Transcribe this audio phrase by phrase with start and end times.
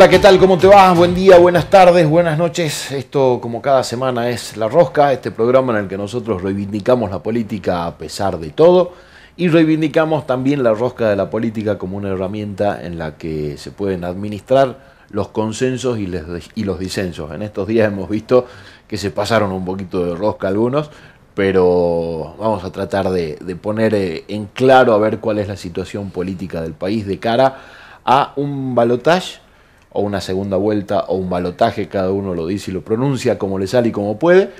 [0.00, 0.38] Hola, ¿qué tal?
[0.38, 0.94] ¿Cómo te va?
[0.94, 2.90] Buen día, buenas tardes, buenas noches.
[2.90, 7.22] Esto, como cada semana, es La Rosca, este programa en el que nosotros reivindicamos la
[7.22, 8.94] política a pesar de todo
[9.36, 13.72] y reivindicamos también la rosca de la política como una herramienta en la que se
[13.72, 14.78] pueden administrar
[15.10, 17.30] los consensos y, los disensos.
[17.34, 18.46] En estos días hemos visto
[18.88, 20.90] que se pasaron un poquito de rosca algunos,
[21.34, 25.58] pero vamos a tratar de, de poner eh, en claro a ver cuál es la
[25.58, 27.58] situación política del país de cara
[28.06, 29.49] a un balotaje
[29.92, 33.58] o una segunda vuelta o un balotaje, cada uno lo dice y lo pronuncia como
[33.58, 34.50] le sale y como puede,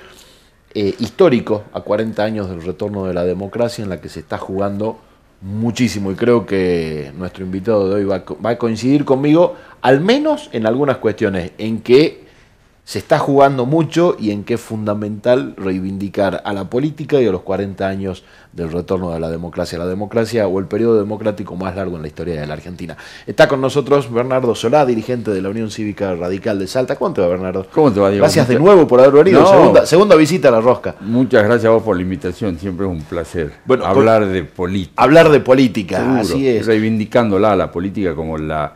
[0.75, 4.39] eh, histórico a 40 años del retorno de la democracia en la que se está
[4.39, 4.99] jugando
[5.41, 6.13] muchísimo.
[6.13, 10.67] Y creo que nuestro invitado de hoy va, va a coincidir conmigo, al menos en
[10.67, 12.30] algunas cuestiones, en que
[12.91, 17.31] se está jugando mucho y en qué es fundamental reivindicar a la política y a
[17.31, 19.79] los 40 años del retorno de la democracia.
[19.79, 22.97] La democracia o el periodo democrático más largo en la historia de la Argentina.
[23.29, 26.97] Está con nosotros Bernardo Solá, dirigente de la Unión Cívica Radical de Salta.
[26.97, 27.65] ¿Cómo te va, Bernardo?
[27.73, 28.25] ¿Cómo te va, Diego?
[28.25, 29.87] Gracias de nuevo por haber venido.
[29.87, 30.97] Segunda, visita a La Rosca.
[30.99, 32.59] Muchas gracias a vos por la invitación.
[32.59, 35.01] Siempre es un placer bueno, hablar de política.
[35.01, 36.67] Hablar de política, así es.
[36.67, 38.73] Reivindicándola, la política como la,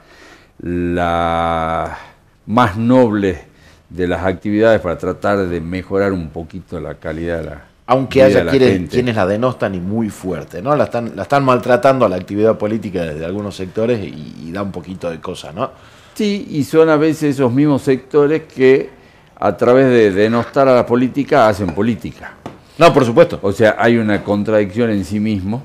[0.61, 1.99] la
[2.47, 3.54] más noble
[3.95, 8.47] de las actividades para tratar de mejorar un poquito la calidad de la aunque haya
[8.47, 10.75] quienes, la denostan y muy fuerte, ¿no?
[10.75, 14.73] La están, la están maltratando a la actividad política desde algunos sectores y, da un
[14.73, 15.71] poquito de cosa, ¿no?
[16.15, 18.89] Sí, y son a veces esos mismos sectores que
[19.37, 22.33] a través de denostar a la política hacen política.
[22.79, 23.39] No, por supuesto.
[23.43, 25.63] O sea, hay una contradicción en sí mismo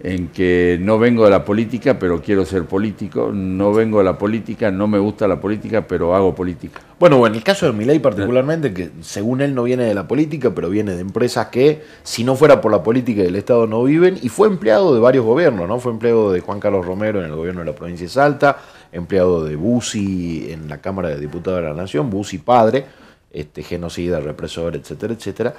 [0.00, 4.16] en que no vengo de la política, pero quiero ser político, no vengo de la
[4.16, 6.80] política, no me gusta la política, pero hago política.
[7.00, 10.54] Bueno, en el caso de Milei particularmente, que según él no viene de la política,
[10.54, 14.18] pero viene de empresas que, si no fuera por la política del Estado, no viven,
[14.22, 15.80] y fue empleado de varios gobiernos, ¿no?
[15.80, 18.58] Fue empleado de Juan Carlos Romero en el gobierno de la provincia de Salta,
[18.92, 22.86] empleado de Bussi en la Cámara de Diputados de la Nación, Bussi padre,
[23.32, 25.54] este, genocida, represor, etcétera, etcétera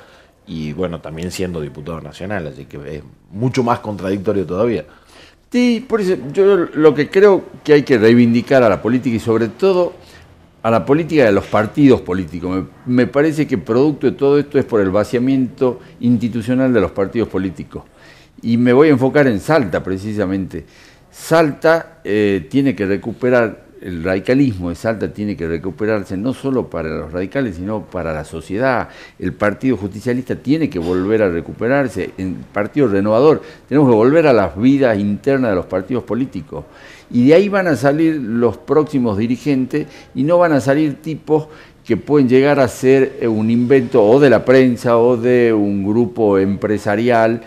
[0.49, 4.83] y bueno, también siendo diputado nacional, así que es mucho más contradictorio todavía.
[5.51, 9.19] Sí, por eso yo lo que creo que hay que reivindicar a la política y
[9.19, 9.93] sobre todo
[10.63, 12.65] a la política de los partidos políticos.
[12.87, 17.29] Me, parece que producto de todo esto es por el vaciamiento institucional de los partidos
[17.29, 17.83] políticos.
[18.41, 20.65] Y me voy a enfocar en Salta precisamente.
[21.11, 26.89] Salta eh, tiene que recuperar el radicalismo de Salta tiene que recuperarse no solo para
[26.89, 28.89] los radicales, sino para la sociedad.
[29.17, 32.11] El Partido Justicialista tiene que volver a recuperarse.
[32.17, 36.65] El Partido Renovador, tenemos que volver a las vidas internas de los partidos políticos.
[37.11, 41.47] Y de ahí van a salir los próximos dirigentes y no van a salir tipos
[41.85, 46.37] que pueden llegar a ser un invento o de la prensa o de un grupo
[46.37, 47.41] empresarial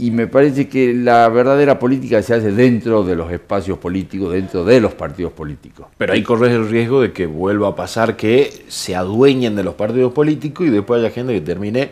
[0.00, 4.64] y me parece que la verdadera política se hace dentro de los espacios políticos, dentro
[4.64, 5.86] de los partidos políticos.
[5.98, 9.74] Pero ahí corres el riesgo de que vuelva a pasar que se adueñen de los
[9.74, 11.90] partidos políticos y después haya gente que termine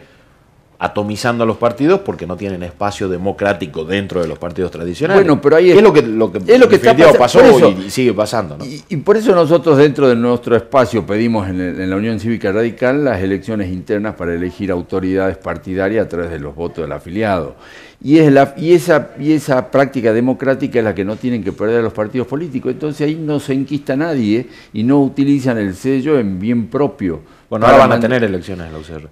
[0.81, 5.25] atomizando a los partidos porque no tienen espacio democrático dentro de los partidos tradicionales.
[5.25, 7.41] Bueno, pero ahí es, lo que, lo que, es lo que está pasó
[7.71, 8.59] y, sigue pasando.
[8.65, 13.05] Y, por eso nosotros dentro de nuestro espacio pedimos en, en, la Unión Cívica Radical
[13.05, 17.57] las elecciones internas para elegir autoridades partidarias a través de los votos del afiliado.
[18.01, 21.51] Y, es la, y, esa, y esa práctica democrática es la que no tienen que
[21.51, 22.71] perder los partidos políticos.
[22.71, 27.21] Entonces ahí no se enquista nadie y no utilizan el sello en bien propio.
[27.51, 29.09] Bueno, ahora van a tener elecciones en la UCR.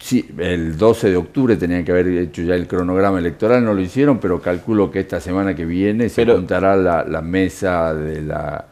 [0.00, 3.82] Sí, el 12 de octubre tenían que haber hecho ya el cronograma electoral, no lo
[3.82, 8.64] hicieron, pero calculo que esta semana que viene se juntará la, mesa de la,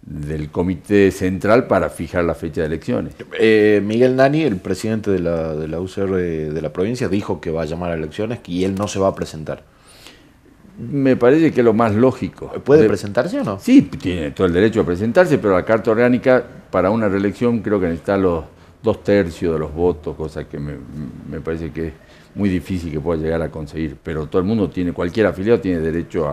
[0.00, 3.14] del Comité Central para fijar la fecha de elecciones.
[3.38, 7.50] Eh, Miguel Nani, el presidente de la, de la UCR de la provincia, dijo que
[7.50, 9.62] va a llamar a elecciones y él no se va a presentar.
[10.78, 12.50] Me parece que es lo más lógico.
[12.64, 13.60] ¿Puede presentarse o no?
[13.60, 17.78] Sí, tiene todo el derecho a presentarse, pero la Carta Orgánica para una reelección creo
[17.78, 18.44] que necesita los
[18.82, 21.92] dos tercios de los votos, cosa que me, parece que es
[22.34, 23.96] muy difícil que pueda llegar a conseguir.
[24.02, 26.28] Pero todo el mundo tiene, cualquier afiliado tiene derecho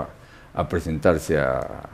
[0.54, 1.90] a, presentarse a,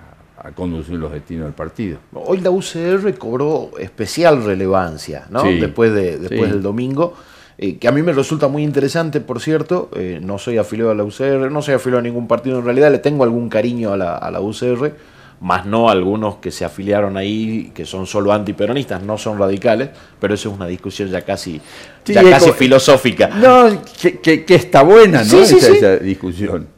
[0.56, 2.00] conducir los destinos del partido.
[2.14, 5.44] Hoy la UCR cobró especial relevancia, ¿no?
[5.44, 7.14] después de, después del domingo.
[7.58, 10.96] Eh, que a mí me resulta muy interesante, por cierto, eh, no soy afiliado a
[10.96, 13.98] la UCR, no soy afiliado a ningún partido en realidad, le tengo algún cariño a
[13.98, 14.96] la, a la UCR,
[15.44, 20.34] más no algunos que se afiliaron ahí, que son solo antiperonistas, no son radicales, pero
[20.34, 21.60] eso es una discusión ya casi,
[22.06, 23.28] ya casi filosófica.
[23.28, 23.82] No,
[24.22, 25.40] que, está buena, ¿no?
[25.42, 26.70] esa, discusión.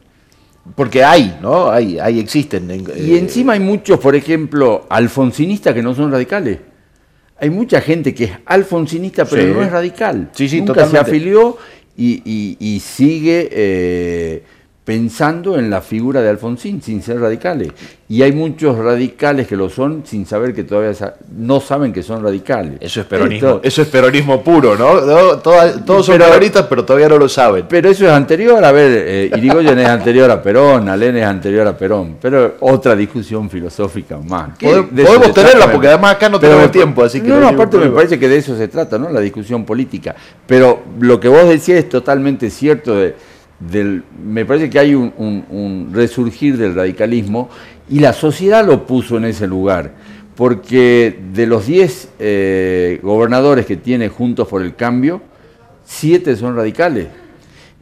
[0.74, 1.70] Porque hay, ¿no?
[1.70, 2.68] Hay, hay existen.
[2.96, 6.58] y eh, encima hay muchos, por ejemplo, alfonsinistas que no son radicales.
[7.38, 10.30] Hay mucha gente que es alfonsinista, pero no es radical.
[10.32, 11.56] Sí, sí, Nunca se afilió
[11.96, 13.48] y, y, sigue...
[13.52, 14.42] Eh,
[14.86, 17.72] pensando en la figura de Alfonsín, sin ser radicales.
[18.08, 20.92] Y hay muchos radicales que lo son sin saber que todavía
[21.36, 22.74] no saben que son radicales.
[22.78, 25.38] Eso es peronismo, eso es peronismo puro, ¿no?
[25.40, 27.66] todos son peronistas, pero todavía no lo saben.
[27.68, 31.66] Pero eso es anterior, a ver, eh, Irigoyen es anterior a Perón, Alén es anterior
[31.66, 34.50] a Perón, pero otra discusión filosófica más.
[34.56, 37.26] Podemos tenerla, porque además acá no tenemos tiempo, así que...
[37.26, 39.10] No, no, aparte me parece que de eso se trata, ¿no?
[39.10, 40.14] La discusión política.
[40.46, 46.56] Pero lo que vos decías es totalmente cierto de me parece que hay un, resurgir
[46.56, 47.48] del radicalismo
[47.88, 49.94] y la sociedad lo puso en ese lugar,
[50.34, 55.22] porque de los 10 eh, gobernadores que tiene Juntos por el Cambio,
[55.84, 57.06] 7 son radicales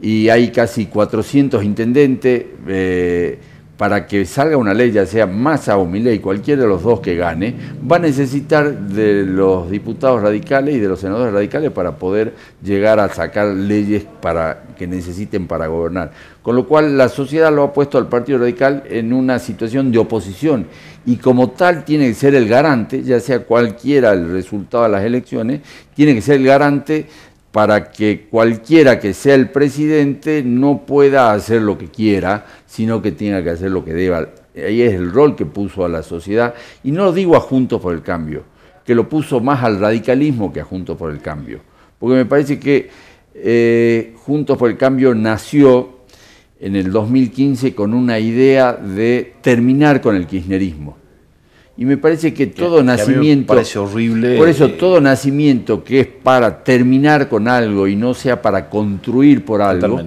[0.00, 2.44] y hay casi 400 intendentes.
[2.68, 3.38] Eh,
[3.76, 7.16] para que salga una ley, ya sea Massa o Milei, cualquiera de los dos que
[7.16, 7.54] gane,
[7.90, 13.00] va a necesitar de los diputados radicales y de los senadores radicales para poder llegar
[13.00, 16.12] a sacar leyes para que necesiten para gobernar.
[16.42, 19.98] Con lo cual la sociedad lo ha puesto al Partido Radical en una situación de
[19.98, 20.66] oposición
[21.04, 25.04] y como tal tiene que ser el garante, ya sea cualquiera el resultado de las
[25.04, 25.62] elecciones,
[25.94, 27.06] tiene que ser el garante
[27.54, 33.12] para que cualquiera que sea el presidente no pueda hacer lo que quiera, sino que
[33.12, 34.28] tenga que hacer lo que deba.
[34.56, 36.52] Ahí es el rol que puso a la sociedad,
[36.82, 38.42] y no lo digo a Juntos por el Cambio,
[38.84, 41.60] que lo puso más al radicalismo que a Juntos por el Cambio,
[42.00, 42.90] porque me parece que
[43.36, 46.00] eh, Juntos por el Cambio nació
[46.58, 51.03] en el 2015 con una idea de terminar con el kirchnerismo
[51.76, 53.52] y me parece que todo nacimiento.
[53.54, 54.36] parece horrible.
[54.36, 59.44] Por eso, todo nacimiento que es para terminar con algo y no sea para construir
[59.44, 60.02] por algo,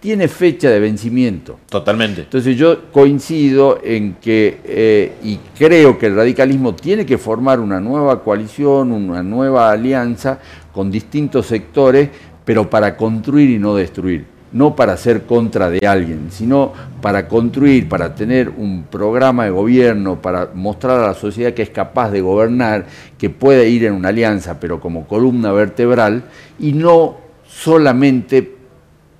[0.00, 1.60] tiene fecha de vencimiento.
[1.68, 2.22] Totalmente.
[2.22, 7.78] Entonces, yo coincido en que, eh, y creo que el radicalismo tiene que formar una
[7.78, 10.40] nueva coalición, una nueva alianza
[10.72, 12.08] con distintos sectores,
[12.44, 17.88] pero para construir y no destruir no para ser contra de alguien, sino para construir,
[17.88, 22.20] para tener un programa de gobierno, para mostrar a la sociedad que es capaz de
[22.20, 22.86] gobernar,
[23.18, 26.24] que puede ir en una alianza, pero como columna vertebral,
[26.58, 27.16] y no
[27.46, 28.56] solamente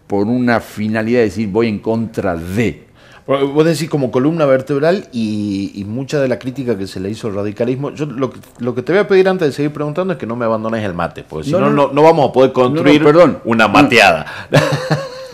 [0.06, 2.92] por una finalidad de decir voy en contra de.
[3.24, 7.34] Vos decís como columna vertebral y, mucha de la crítica que se le hizo al
[7.34, 7.90] radicalismo.
[7.90, 10.34] Yo lo, lo, que te voy a pedir antes de seguir preguntando es que no
[10.34, 13.06] me abandones el mate, porque si no, no, no, vamos a poder construir
[13.44, 14.26] una mateada.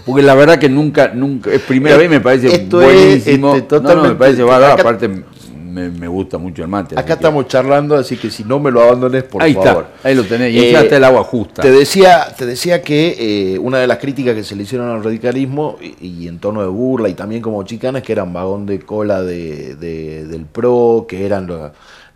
[0.08, 3.54] Porque la verdad que nunca, nunca, es primera vez me parece Esto buenísimo.
[3.54, 5.24] Es, este, no, me parece aparte
[5.68, 6.98] me, gusta mucho el mate.
[6.98, 9.86] Acá estamos charlando, así que si no me lo abandones, por ahí favor.
[9.96, 11.62] Está, ahí lo tenés, y eh, está el agua justa.
[11.62, 15.04] Te decía, te decía que eh, una de las críticas que se le hicieron al
[15.04, 19.22] radicalismo, y, en tono de burla, y también como chicanas, que eran vagón de cola
[19.22, 21.48] de, del PRO, que eran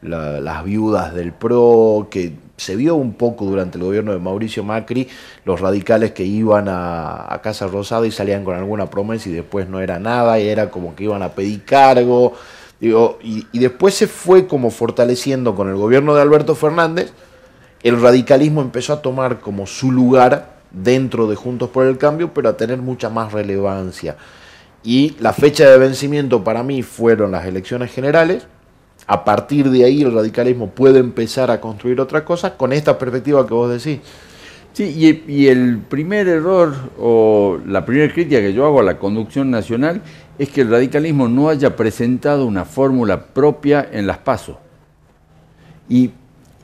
[0.03, 5.09] las viudas del PRO, que se vio un poco durante el gobierno de Mauricio Macri,
[5.44, 9.81] los radicales que iban a, Casa Rosada y salían con alguna promesa y después no
[9.81, 12.35] era nada, y era como que iban a pedir cargo.
[12.81, 17.12] Digo, y, después se fue como fortaleciendo con el gobierno de Alberto Fernández,
[17.82, 22.49] el radicalismo empezó a tomar como su lugar dentro de Juntos por el Cambio, pero
[22.49, 24.17] a tener mucha más relevancia.
[24.85, 28.47] Y la fecha de vencimiento para mí fueron las elecciones generales,
[29.06, 33.47] a partir de ahí el radicalismo puede empezar a construir otra cosa con esta perspectiva
[33.47, 34.01] que vos decís.
[34.73, 39.51] Sí, y, el primer error o la primera crítica que yo hago a la conducción
[39.51, 40.01] nacional
[40.39, 44.56] es que el radicalismo no haya presentado una fórmula propia en las pasos.
[45.91, 46.13] Y,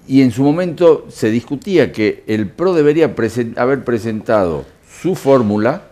[0.09, 3.15] en su momento se discutía que el PRO debería
[3.57, 5.83] haber presentado su fórmula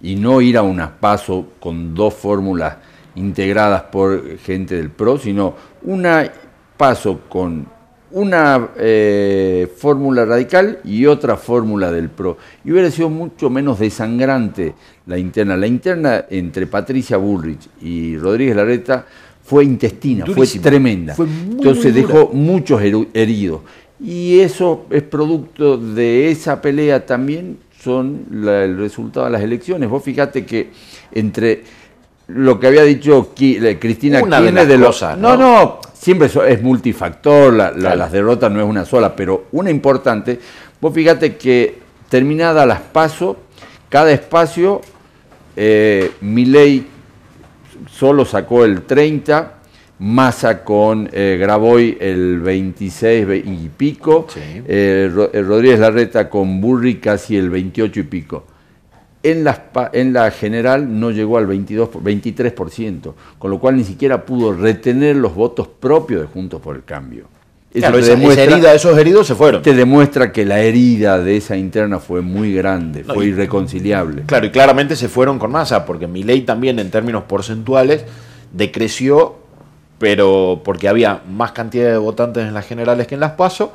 [0.00, 2.76] y no ir a unas pasos con dos fórmulas
[3.20, 6.30] integradas por gente del PRO, sino una
[6.76, 7.66] paso con
[8.12, 12.38] una eh, fórmula radical y otra fórmula del PRO.
[12.64, 14.74] Y hubiera sido mucho menos desangrante
[15.06, 15.56] la interna.
[15.56, 19.06] La interna entre Patricia Bullrich y Rodríguez Larreta
[19.42, 21.14] fue intestina, fue tremenda.
[21.18, 23.60] Entonces dejó muchos heridos.
[24.02, 29.88] Y eso es producto de esa pelea también, son el resultado de las elecciones.
[29.88, 30.70] Vos fíjate que
[31.12, 31.64] entre
[32.34, 35.36] lo que había dicho Cristina una de, los ¿no?
[35.36, 40.38] no, siempre es multifactor, las derrotas no es una sola, pero una importante.
[40.80, 43.36] Vos fíjate que terminada las pasos,
[43.88, 44.80] cada espacio,
[45.56, 46.86] eh, ley
[47.90, 49.54] solo sacó el 30,
[49.98, 57.36] Massa con eh, Graboy el 26 y pico, eh, eh, Rodríguez Larreta con Burri casi
[57.36, 58.44] el 28 y pico
[59.22, 64.24] en la, en la general no llegó al 22, 23%, con lo cual ni siquiera
[64.24, 67.24] pudo retener los votos propios de Juntos por el Cambio.
[67.72, 69.62] Eso claro, esa, herida, esos heridos se fueron.
[69.62, 74.22] Te demuestra que la herida de esa interna fue muy grande, fue irreconciliable.
[74.26, 78.04] Claro, y claramente se fueron con masa, porque mi ley también en términos porcentuales
[78.52, 79.36] decreció,
[79.98, 83.72] pero porque había más cantidad de votantes en las generales que en las PASO,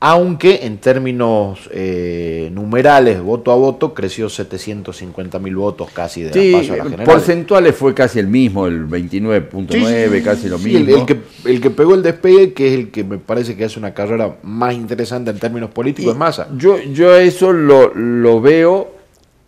[0.00, 6.58] aunque en términos eh, numerales, voto a voto, creció 750 mil votos casi de la
[6.58, 10.96] paso a la porcentuales fue casi el mismo, el 29.9, casi lo mismo.
[10.98, 13.80] El, que, el que pegó el despegue, que es el que me parece que hace
[13.80, 16.48] una carrera más interesante en términos políticos, es Massa.
[16.56, 18.92] Yo, yo eso lo, veo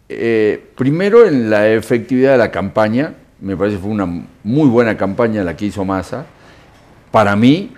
[0.09, 4.97] eh, primero en la efectividad de la campaña, me parece que fue una muy buena
[4.97, 6.27] campaña la que hizo Massa.
[7.13, 7.71] Para mí,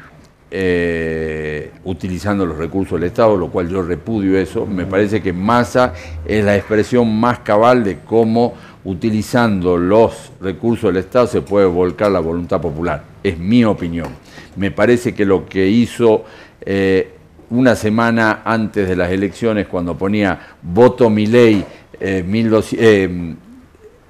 [0.54, 4.66] eh, utilizando los recursos del Estado, lo cual yo repudio eso.
[4.66, 5.94] Me parece que Massa
[6.26, 8.52] es la expresión más cabal de cómo
[8.84, 13.02] utilizando los recursos del Estado se puede volcar la voluntad popular.
[13.22, 14.08] Es mi opinión.
[14.56, 16.24] Me parece que lo que hizo
[16.60, 17.14] eh,
[17.48, 21.64] una semana antes de las elecciones, cuando ponía voto Milei,
[21.98, 22.24] eh,
[22.72, 23.34] eh,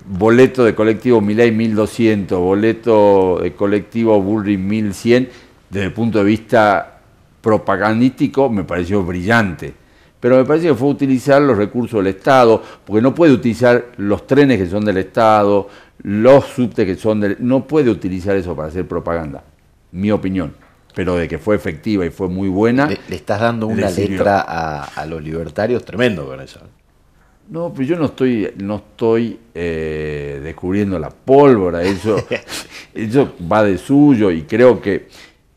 [0.06, 5.28] boleto de colectivo Milei 1200, boleto de colectivo Bullrich 1100,
[5.72, 7.00] desde el punto de vista
[7.40, 9.72] propagandístico me pareció brillante.
[10.20, 14.26] Pero me parece que fue utilizar los recursos del Estado, porque no puede utilizar los
[14.26, 15.68] trenes que son del Estado,
[16.02, 17.36] los subtes que son del...
[17.40, 19.42] No puede utilizar eso para hacer propaganda,
[19.92, 20.54] mi opinión.
[20.94, 22.86] Pero de que fue efectiva y fue muy buena...
[22.86, 26.60] Le, estás dando una letra a, los libertarios tremendo con eso.
[27.48, 32.16] No, pero yo no estoy, no estoy eh, descubriendo la pólvora, eso,
[32.94, 35.08] eso va de suyo y creo que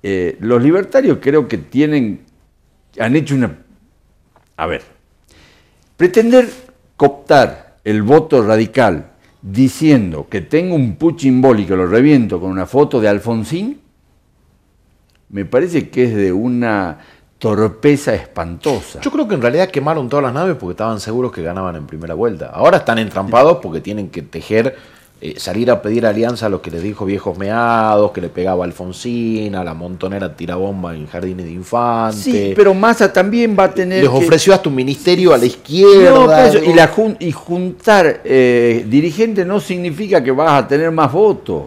[0.08, 2.22] eh, los libertarios creo que tienen,
[3.00, 3.58] han hecho una...
[4.56, 4.84] A ver,
[5.98, 6.48] pretender
[6.96, 13.02] cooptar el voto radical diciendo que tengo un puch simbólico, lo reviento con una foto
[13.02, 13.82] de Alfonsín,
[15.30, 17.00] me parece que es de una
[17.40, 19.02] torpeza espantosa.
[19.02, 21.88] Yo creo que en realidad quemaron todas las naves porque estaban seguros que ganaban en
[21.88, 22.52] primera vuelta.
[22.54, 24.76] Ahora están entrampados porque tienen que tejer
[25.22, 28.66] eh, salir a pedir alianza a los que les dijo viejos meados, que le pegaba
[28.66, 32.22] Alfonsín, a la montonera tirabomba en jardines de infantes.
[32.22, 34.04] Sí, pero Massa también va a tener.
[34.04, 36.52] Les ofreció hasta un ministerio a la izquierda.
[36.54, 41.64] y, la y juntar eh, dirigentes no significa que vas a tener más votos.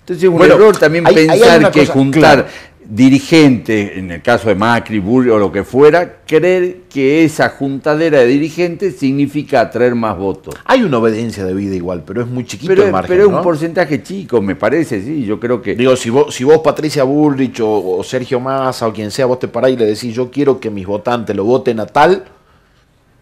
[0.00, 2.48] Entonces es un error también pensar que juntar
[2.90, 8.20] dirigente, en el caso de Macri, Burri o lo que fuera, creer que esa juntadera
[8.20, 10.54] de dirigentes significa atraer más votos.
[10.64, 13.08] Hay una obediencia de vida igual, pero es muy chiquito pero, el margen.
[13.10, 15.74] Pero es un porcentaje chico, me parece, sí, yo creo que...
[15.74, 19.48] Digo, si vos, si vos Patricia Bullrich o, Sergio Massa o quien sea, vos te
[19.48, 22.24] parás y le decís, yo quiero que mis votantes lo voten a tal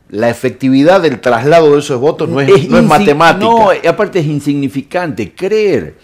[0.09, 3.45] la efectividad del traslado de esos votos no es, no es matemática.
[3.45, 5.35] No, aparte es insignificante.
[5.35, 5.97] Creer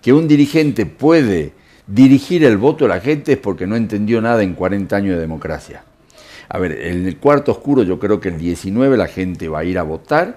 [0.00, 1.59] que un dirigente puede
[1.92, 5.20] dirigir el voto a la gente es porque no entendió nada en 40 años de
[5.20, 5.82] democracia.
[6.48, 9.64] A ver, en el cuarto oscuro yo creo que el 19 la gente va a
[9.64, 10.36] ir a votar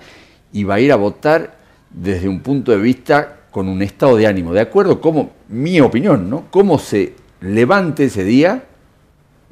[0.52, 1.58] y va a ir a votar
[1.90, 6.30] desde un punto de vista con un estado de ánimo, de acuerdo como, mi opinión,
[6.30, 6.46] ¿no?
[6.50, 8.64] Cómo se levante ese día,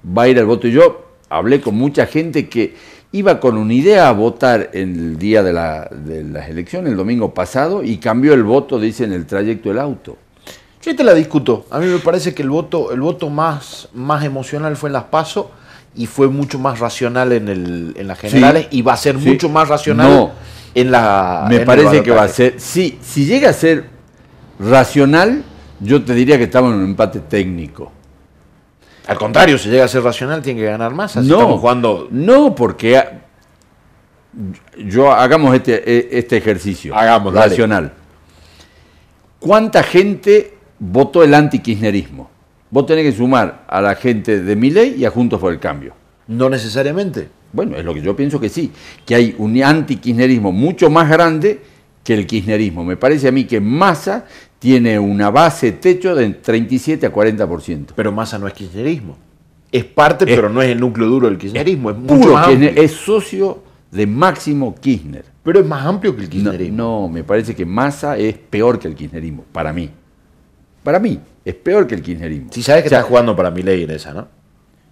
[0.05, 0.67] va a ir al voto.
[0.67, 2.73] Y yo hablé con mucha gente que
[3.11, 7.31] iba con una idea a votar el día de, la, de las elecciones, el domingo
[7.33, 10.17] pasado, y cambió el voto, dice, en el trayecto del auto.
[10.81, 11.65] Yo te la discuto.
[11.69, 15.03] A mí me parece que el voto, el voto más, más emocional fue en las
[15.05, 15.51] PASO
[15.95, 19.49] y fue mucho más racional en, el, en las generales y va a ser mucho
[19.49, 20.31] más racional
[20.73, 21.45] en la.
[21.49, 22.59] Me parece que va a ser.
[22.59, 23.89] Sí, si llega a ser
[24.59, 25.43] racional,
[25.79, 27.91] yo te diría que estamos en un empate técnico.
[29.07, 31.17] Al contrario, si llega a ser racional, tiene que ganar más.
[31.17, 32.07] Así no, estamos jugando.
[32.11, 33.03] No, porque
[34.77, 36.95] yo hagamos este, e, este ejercicio.
[36.95, 37.93] Hagamos, racional.
[39.39, 42.29] ¿Cuánta gente votó el antikirchnerismo.
[42.71, 45.93] Vos tenés que sumar a la gente de Miley y a Juntos por el Cambio.
[46.27, 47.29] No necesariamente.
[47.53, 48.71] Bueno, es lo que yo pienso que sí,
[49.05, 51.61] que hay un antikirchnerismo mucho más grande
[52.03, 52.83] que el kirchnerismo.
[52.83, 54.25] Me parece a mí que Massa
[54.57, 57.87] tiene una base techo de 37 a 40%.
[57.95, 59.17] Pero Massa no es kirchnerismo.
[59.71, 61.91] Es parte, pero no es el núcleo duro del kirchnerismo.
[61.91, 65.25] Es, mucho más es socio de Máximo Kirchner.
[65.43, 66.77] Pero es más amplio que el kirchnerismo.
[66.77, 69.89] No, no, me parece que Massa es peor que el kirchnerismo, para mí.
[70.83, 72.51] Para mí, es peor que el kirchnerismo.
[72.51, 74.27] Si sabes que estás jugando para mi ley en esa, ¿no?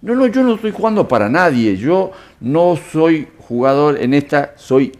[0.02, 1.76] No, no, yo no estoy jugando para nadie.
[1.76, 4.92] Yo no soy jugador en esta, soy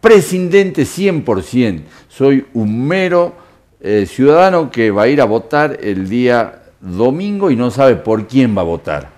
[0.00, 1.82] prescindente 100%.
[2.08, 3.34] Soy un mero
[3.80, 8.26] eh, ciudadano que va a ir a votar el día domingo y no sabe por
[8.26, 9.10] quién va a votar.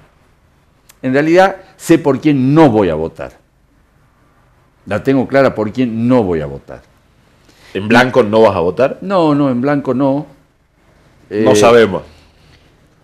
[1.02, 3.32] En realidad sé por quién no voy a votar.
[4.86, 6.82] La tengo clara por quién no voy a votar.
[7.74, 8.98] ¿En blanco no vas a votar?
[9.02, 10.35] No, no, en blanco no.
[11.30, 12.02] No eh, sabemos.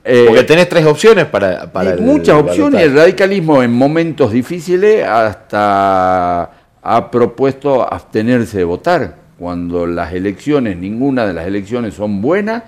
[0.05, 1.71] Eh, Porque tenés tres opciones para...
[1.71, 2.83] para muchas opciones.
[2.83, 6.51] El radicalismo en momentos difíciles hasta
[6.83, 9.17] ha propuesto abstenerse de votar.
[9.39, 12.63] Cuando las elecciones, ninguna de las elecciones son buenas,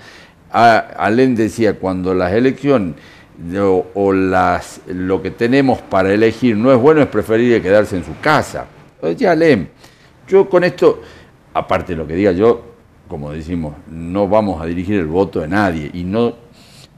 [0.50, 2.94] Alén decía, cuando las elecciones
[3.94, 8.18] o, las, lo que tenemos para elegir no es bueno, es preferible quedarse en su
[8.20, 8.66] casa.
[9.02, 9.68] Lo decía Alén.
[10.28, 11.02] Yo con esto,
[11.52, 12.73] aparte de lo que diga yo,
[13.08, 16.34] como decimos, no vamos a dirigir el voto de nadie y no,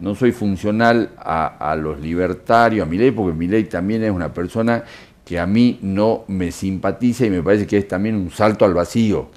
[0.01, 4.33] no soy funcional a, los libertarios, a mi ley, porque mi ley también es una
[4.33, 4.85] persona
[5.25, 8.75] que a mí no me simpatiza y me parece que es también un salto al
[8.75, 9.29] vacío.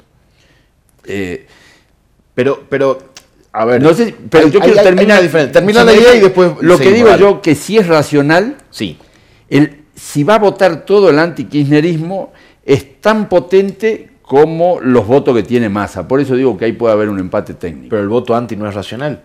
[1.06, 1.48] Eh,
[2.36, 3.00] pero, pero,
[3.52, 5.22] a ver, no sé, pero yo quiero terminar.
[5.52, 6.52] Termina la idea y después.
[6.62, 8.98] Lo que digo yo, que si es racional, sí.
[9.50, 12.32] el, si va a votar todo el antikirchnerismo,
[12.64, 16.07] es tan potente como los votos que tiene Massa.
[16.07, 17.89] Por eso digo que ahí puede haber un empate técnico.
[17.89, 19.24] Pero el voto anti no es racional.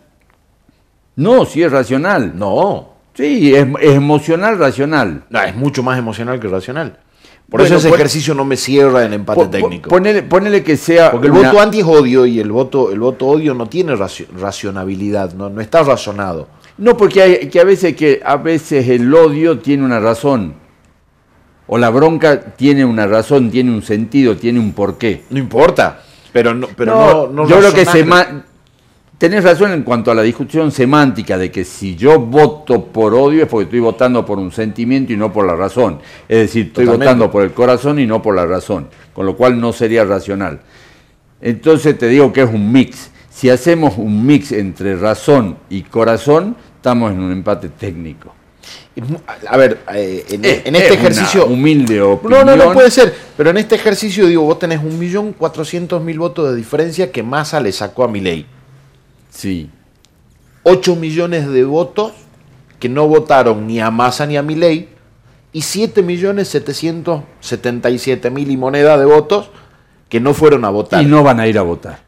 [1.17, 2.33] No, sí es racional.
[2.35, 2.89] No.
[3.13, 5.25] Sí, es, emocional, racional.
[5.29, 7.01] No, es mucho más emocional que racional.
[7.51, 9.91] Por eso ese ejercicio no me cierra en empate técnico.
[9.91, 11.11] Ponele, que sea.
[11.11, 15.35] Porque el voto anti es odio y el voto, el voto odio no tiene racionabilidad,
[15.35, 16.49] no, no está razonado.
[16.79, 20.64] No, porque hay, que a veces que a veces el odio tiene una razón.
[21.67, 25.25] O la bronca tiene una razón, tiene un sentido, tiene un porqué.
[25.31, 26.03] No importa,
[26.33, 28.05] pero no, pero no, yo creo que se
[29.19, 33.45] tenés razón en cuanto a la discusión semántica de que si yo voto por odio
[33.45, 36.01] es porque estoy votando por un sentimiento y no por la razón.
[36.29, 39.59] Es decir, estoy votando por el corazón y no por la razón, con lo cual
[39.61, 40.61] no sería racional.
[41.41, 43.11] Entonces te digo que es un mix.
[43.31, 48.35] Si hacemos un mix entre razón y corazón, estamos en un empate técnico.
[49.49, 51.47] A ver, eh, en, este ejercicio.
[51.47, 52.47] humilde opinión.
[52.47, 53.15] No, no, no puede ser.
[53.37, 57.23] Pero en este ejercicio, digo, vos tenés un millón cuatrocientos mil votos de diferencia que
[57.23, 58.47] Massa le sacó a mi ley.
[59.31, 59.69] Sí.
[60.63, 62.13] 8 millones de votos
[62.79, 64.89] que no votaron ni a Massa ni a Milei
[65.53, 69.51] y 7 millones 777 mil y moneda de votos
[70.09, 71.03] que no fueron a votar.
[71.03, 72.05] Y no van a ir a votar.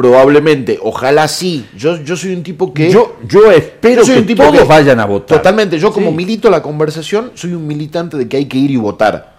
[0.00, 1.66] Probablemente, ojalá sí.
[1.76, 2.90] Yo, yo soy un tipo que.
[2.90, 5.36] Yo, yo espero que todos vayan a votar.
[5.36, 5.78] Totalmente.
[5.78, 9.34] Yo, como milito la conversación, soy un militante de que hay que ir y votar.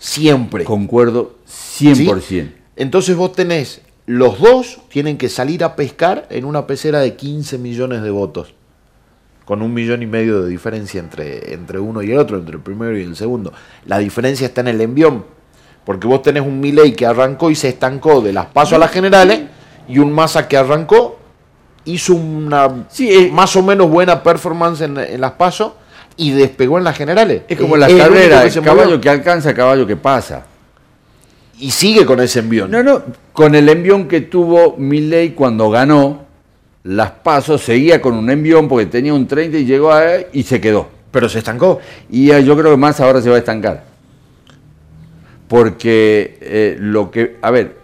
[0.00, 0.64] Siempre.
[0.64, 2.50] Concuerdo 100%.
[2.74, 7.58] Entonces vos tenés los dos tienen que salir a pescar en una pecera de 15
[7.58, 8.52] millones de votos,
[9.44, 12.60] con un millón y medio de diferencia entre, entre uno y el otro, entre el
[12.60, 13.52] primero y el segundo.
[13.86, 15.24] La diferencia está en el envión,
[15.84, 18.90] porque vos tenés un Milley que arrancó y se estancó de las pasos a las
[18.90, 19.42] generales,
[19.90, 21.18] y un Massa que arrancó,
[21.84, 25.72] hizo una sí, más o menos buena performance en, las pasos
[26.16, 27.42] y despegó en las generales.
[27.48, 30.44] Es como la carrera, caballo que alcanza, caballo que pasa.
[31.58, 32.70] Y sigue con ese envión.
[32.70, 36.24] No, no, con el envión que tuvo Milley cuando ganó
[36.84, 40.60] las pasos, seguía con un envión porque tenía un 30 y llegó a y se
[40.60, 40.88] quedó.
[41.10, 41.80] Pero se estancó.
[42.08, 43.84] Y yo creo que más ahora se va a estancar.
[45.48, 47.79] Porque eh, lo que, a ver,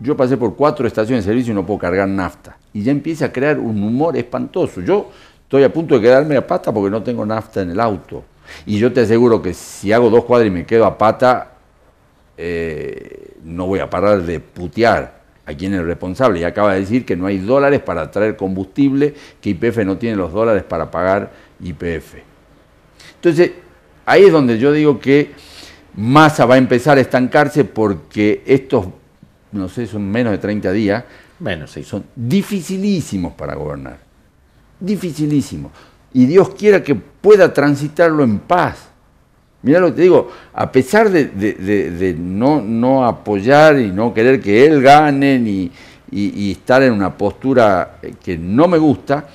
[0.00, 2.56] yo pasé por cuatro estaciones de servicio y no puedo cargar nafta.
[2.72, 4.80] Y ya empieza a crear un humor espantoso.
[4.80, 5.10] Yo
[5.42, 8.24] estoy a punto de quedarme a pata porque no tengo nafta en el auto.
[8.64, 11.52] Y yo te aseguro que si hago dos cuadras y me quedo a pata,
[12.38, 16.40] eh, no voy a parar de putear a quien es responsable.
[16.40, 20.16] Y acaba de decir que no hay dólares para traer combustible, que IPF no tiene
[20.16, 22.14] los dólares para pagar IPF.
[23.16, 23.52] Entonces,
[24.06, 25.32] ahí es donde yo digo que
[25.94, 28.86] Massa va a empezar a estancarse porque estos,
[29.52, 31.04] no sé, son menos de 30 días,
[31.40, 33.98] menos, son dificilísimos para gobernar.
[34.78, 35.72] Dificilísimos.
[36.12, 38.88] Y Dios quiera que pueda transitarlo en paz.
[39.62, 44.64] Mira lo que te digo, a pesar de, no, no, apoyar y no querer que
[44.64, 45.70] él gane ni,
[46.10, 49.28] y, estar en una postura que no me gusta,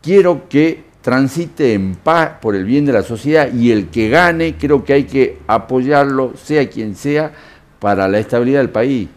[0.00, 4.56] quiero que transite en paz por el bien de la sociedad y el que gane
[4.56, 7.30] creo que hay que apoyarlo, sea quien sea,
[7.78, 9.08] para la estabilidad del país.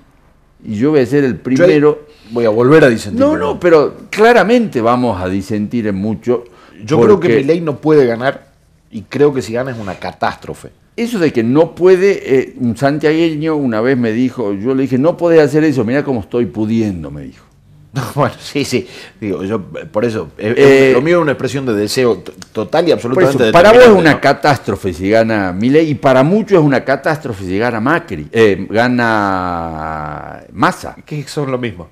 [0.63, 2.05] Y yo voy a ser el primero...
[2.31, 3.19] voy a volver a disentir.
[3.19, 6.45] No, no, pero claramente vamos a disentir en mucho.
[6.83, 8.51] Yo creo que mi ley no puede ganar
[8.91, 10.69] y creo que si gana es una catástrofe.
[10.95, 14.97] Eso de que no puede, eh, un santiagueño una vez me dijo, yo le dije,
[14.97, 17.45] no podés hacer eso, mira cómo estoy pudiendo, me dijo.
[18.15, 18.87] bueno, sí, sí,
[19.19, 22.23] digo, yo por eso, eh, eh, lo mío es una expresión de deseo
[22.53, 23.51] total y absolutamente.
[23.51, 27.57] para vos es una catástrofe si gana Milei y para muchos es una catástrofe si
[27.57, 28.29] gana Macri,
[28.69, 30.95] gana Massa.
[31.05, 31.89] Que son lo mismo.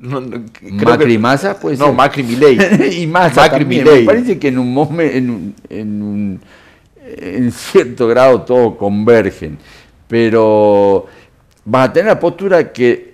[0.00, 1.78] Macri y Massa, pues.
[1.78, 2.58] No, Macri Milei.
[3.02, 3.84] y Massa Macri también.
[3.84, 6.40] Me parece que en un momento, en, en, un,
[7.06, 9.58] en cierto grado todos convergen.
[10.08, 11.06] Pero
[11.64, 13.13] vas a tener la postura que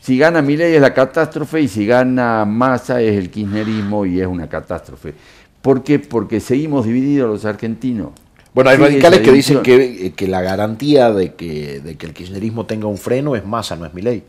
[0.00, 4.26] si gana Milei es la catástrofe y si gana Massa es el kirchnerismo y es
[4.26, 5.14] una catástrofe.
[5.62, 5.98] ¿Por qué?
[5.98, 8.10] Porque seguimos divididos los argentinos.
[8.54, 12.66] Bueno, hay radicales que dicen que, que, la garantía de que, de que el kirchnerismo
[12.66, 14.24] tenga un freno es Massa, no es Milei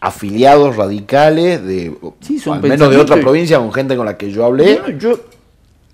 [0.00, 1.96] afiliados radicales de
[2.50, 4.80] al menos de otra provincia con gente con la que yo hablé.
[4.98, 5.18] yo,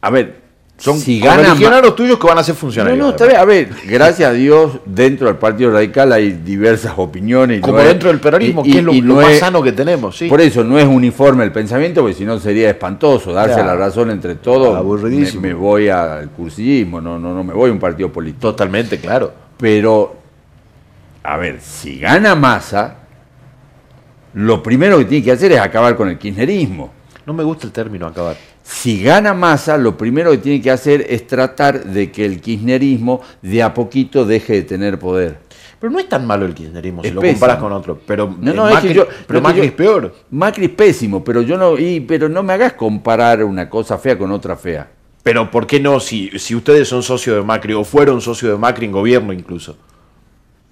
[0.01, 0.42] a ver,
[0.83, 2.99] son si los tuyos que van a ser funcionarios.
[2.99, 3.39] No, no, está bien.
[3.39, 7.61] A ver, gracias a Dios, dentro del Partido Radical hay diversas opiniones.
[7.61, 10.17] Como dentro del peronismo, que es lo, más sano que tenemos.
[10.17, 10.29] ¿sí?
[10.29, 14.11] Por eso no es uniforme el pensamiento, porque si no sería espantoso darse la razón
[14.11, 14.77] entre todos.
[14.77, 15.43] Aburridísimo.
[15.43, 18.41] Me, me, voy al cursillismo, no, no, no me voy a un partido político.
[18.41, 19.33] Totalmente, claro.
[19.59, 20.17] Pero,
[21.23, 22.97] a ver, si gana masa,
[24.35, 26.91] lo primero que tiene que hacer es acabar con el kirchnerismo.
[27.25, 28.37] No me gusta el término acabar.
[28.63, 33.21] Si gana masa, lo primero que tiene que hacer es tratar de que el kirchnerismo
[33.43, 35.39] de a poquito deje de tener poder.
[35.81, 37.99] Pero no es tan malo el kirchnerismo si lo comparas con otro.
[38.07, 40.15] Pero, no, no, Macri, es, yo, pero Macri es peor.
[40.31, 44.17] Macri es pésimo, pero yo no, y, pero no me hagas comparar una cosa fea
[44.17, 44.89] con otra fea.
[45.25, 45.99] Pero ¿por qué no?
[45.99, 49.77] Si, si ustedes son socios de Macri o fueron socios de Macri en gobierno incluso.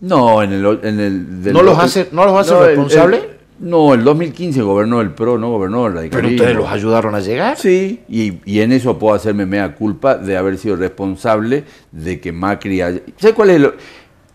[0.00, 0.80] No, en el...
[0.82, 3.39] En el ¿No, los hace, ¿No los hace responsables?
[3.60, 6.28] No, el 2015 gobernó el PRO, no gobernó el radicalismo.
[6.28, 7.58] ¿Pero ustedes los ayudaron a llegar?
[7.58, 12.80] Sí, y, en eso puedo hacerme mea culpa de haber sido responsable de que Macri...
[12.80, 13.02] Haya...
[13.18, 13.74] ¿Sabes cuál es lo,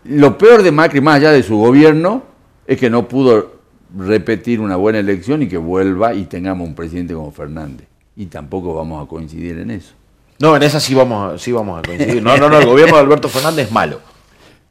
[0.04, 2.22] lo peor de Macri, más allá de su gobierno,
[2.68, 3.56] es que no pudo
[3.98, 7.88] repetir una buena elección y que vuelva y tengamos un presidente como Fernández.
[8.14, 9.94] Y tampoco vamos a coincidir en eso.
[10.38, 12.22] No, en esa sí vamos, sí vamos a coincidir.
[12.22, 13.98] No, no, no, el gobierno de Alberto Fernández es malo.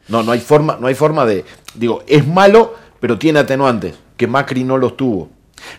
[0.08, 1.44] No, no hay forma, no hay forma de.
[1.74, 5.30] Digo, es malo, pero tiene atenuantes que Macri no los tuvo.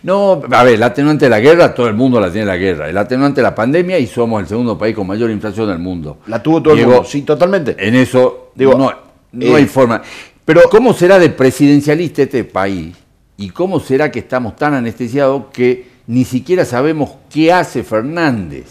[0.03, 2.89] No, a ver, el atenuante de la guerra, todo el mundo la tiene la guerra.
[2.89, 6.19] El atenuante de la pandemia y somos el segundo país con mayor inflación del mundo.
[6.27, 7.75] La tuvo todo el mundo, sí, totalmente.
[7.79, 8.91] En eso, digo, no,
[9.31, 10.01] no hay eh, forma.
[10.45, 12.95] Pero ¿cómo será de presidencialista este país?
[13.37, 18.65] ¿Y cómo será que estamos tan anestesiados que ni siquiera sabemos qué hace Fernández?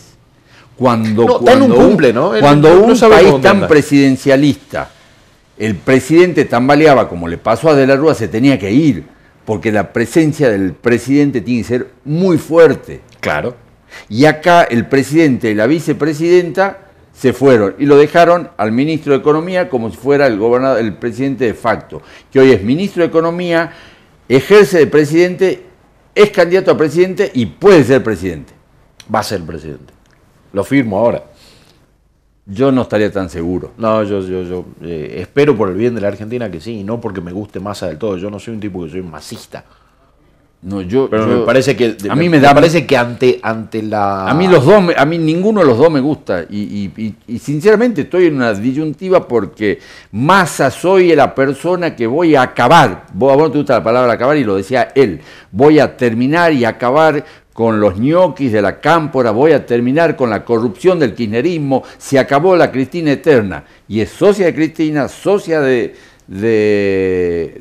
[0.76, 2.33] Cuando, cuando un, cumple, ¿no?
[2.38, 4.90] cuando un país tan presidencialista,
[5.57, 9.15] el presidente tambaleaba como le pasó a De la Rúa, se tenía que ir
[9.46, 13.00] porque la presencia del presidente tiene que ser muy fuerte.
[13.20, 13.56] Claro.
[14.09, 16.80] Y acá el presidente y la vicepresidenta
[17.14, 20.94] se fueron y lo dejaron al ministro de Economía como si fuera el gobernador, el
[20.94, 23.72] presidente de facto, que hoy es ministro de Economía,
[24.28, 25.62] ejerce de presidente,
[26.14, 28.52] es candidato a presidente y puede ser presidente.
[29.12, 29.94] Va a ser presidente.
[30.52, 31.24] Lo firmo ahora.
[32.46, 33.72] Yo no estaría tan seguro.
[33.76, 36.85] No, yo, yo, yo eh, espero por el bien de la Argentina que sí, y
[36.85, 38.16] no porque me guste masa del todo.
[38.16, 39.64] Yo no soy un tipo que soy masista.
[40.62, 44.28] No, yo, pero me parece que a mí me, da, parece que ante ante la
[44.28, 47.38] a mí los dos a mí ninguno de los dos me gusta y, y, y,
[47.38, 49.78] sinceramente estoy en una disyuntiva porque
[50.11, 53.85] masa soy la persona que voy a acabar vos, a vos no te gusta la
[53.85, 55.20] palabra acabar y lo decía él
[55.52, 57.22] voy a terminar y acabar
[57.57, 62.19] con los ñoquis de la cámpora, voy a terminar con la corrupción del kirchnerismo, se
[62.19, 63.64] acabó la Cristina eterna.
[63.88, 65.95] Y es socia de Cristina, socia de,
[66.27, 67.55] de,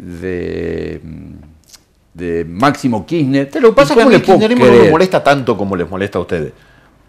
[2.13, 3.49] de, Máximo Kirchner.
[3.49, 6.17] Pero lo que pasa es que el kirchnerismo no me molesta tanto como les molesta
[6.17, 6.51] a ustedes.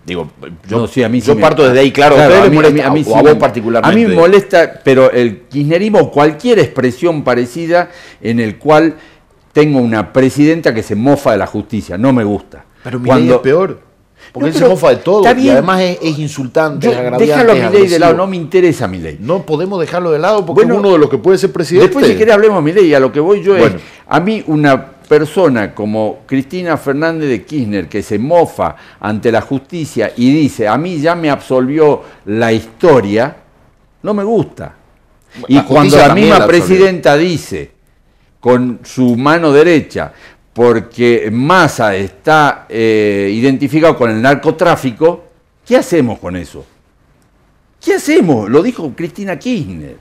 [0.07, 0.31] Digo,
[0.68, 3.92] yo, a mí yo parto desde ahí, claro, a, mí, a, mí, a, vos particularmente.
[3.92, 8.94] A mí me molesta, pero el kirchnerismo, cualquier expresión parecida en el cual
[9.53, 12.65] tengo una presidenta que se mofa de la justicia, no me gusta.
[12.87, 13.81] Pero Milei es peor.
[14.31, 17.27] Porque él se mofa de todo y además es, insultante, es agraviante.
[17.27, 19.18] Déjalo a Milei de lado, no me interesa Milei.
[19.20, 21.88] No podemos dejarlo de lado porque es uno de los que puede ser presidente.
[21.88, 22.94] Después, si querés, hablemos de Milei.
[22.94, 23.72] A lo que voy yo es.
[24.07, 30.12] A mí, una persona como Cristina Fernández de Kirchner, que se mofa ante la justicia
[30.16, 33.37] y dice: A mí ya me absolvió la historia,
[34.03, 34.77] no me gusta.
[35.49, 37.72] Y cuando la misma presidenta dice,
[38.38, 40.12] con su mano derecha,
[40.57, 45.25] porque Massa está eh, identificado con el narcotráfico,
[45.66, 46.64] ¿qué hacemos con eso?
[47.79, 48.49] ¿Qué hacemos?
[48.49, 49.99] Lo dijo Cristina Kirchner.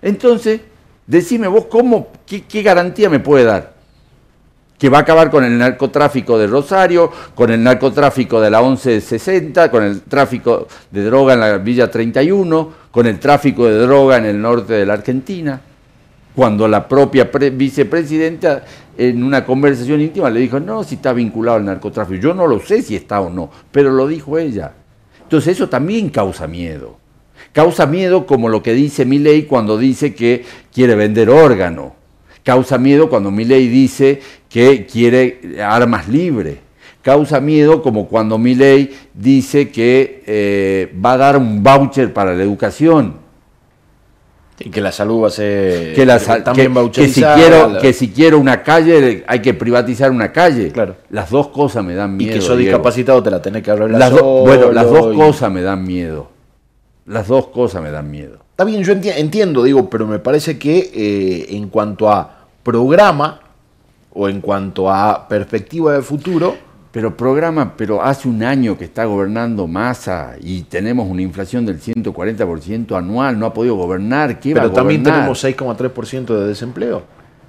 [0.00, 0.60] Entonces,
[1.08, 3.74] decime vos cómo, qué, garantía me puede dar.
[4.78, 9.72] Que va a acabar con el narcotráfico de Rosario, con el narcotráfico de la 1160,
[9.72, 14.26] con el tráfico de droga en la Villa 31, con el tráfico de droga en
[14.26, 15.60] el norte de la Argentina
[16.34, 18.64] cuando la propia vicepresidenta
[18.96, 22.20] en una conversación íntima le dijo, no, si está vinculado al narcotráfico.
[22.20, 24.72] Yo no lo sé si está o no, pero lo dijo ella.
[25.22, 26.98] Entonces eso también causa miedo.
[27.52, 31.94] Causa miedo como lo que dice Milei cuando dice que quiere vender órgano.
[32.44, 36.58] Causa miedo cuando Milei dice que quiere armas libres.
[37.02, 42.42] Causa miedo como cuando Milei dice que eh, va a dar un voucher para la
[42.42, 43.29] educación
[44.62, 48.10] Y que la salud va a ser que, la, también que, si quiero, que si
[48.10, 50.70] quiero una calle, hay que privatizar una calle.
[50.70, 50.96] Claro.
[51.08, 52.30] Las dos cosas me dan miedo.
[52.30, 55.62] Y que sos discapacitado te la tenés que arreglar las Bueno, las dos cosas me
[55.62, 56.28] dan miedo.
[57.06, 58.38] Las dos cosas me dan miedo.
[58.50, 63.40] Está bien, yo entiendo, digo, pero me parece que eh, en cuanto a programa
[64.12, 66.54] o en cuanto a perspectiva de futuro,
[66.92, 71.80] pero programa, pero hace un año que está gobernando Massa y tenemos una inflación del
[71.80, 74.40] 140% anual, no ha podido gobernar.
[74.40, 77.02] ¿Qué pero va a también tenemos 6,3% de desempleo.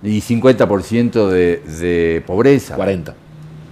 [0.03, 2.75] Y 50% de, de pobreza.
[2.75, 3.15] 40.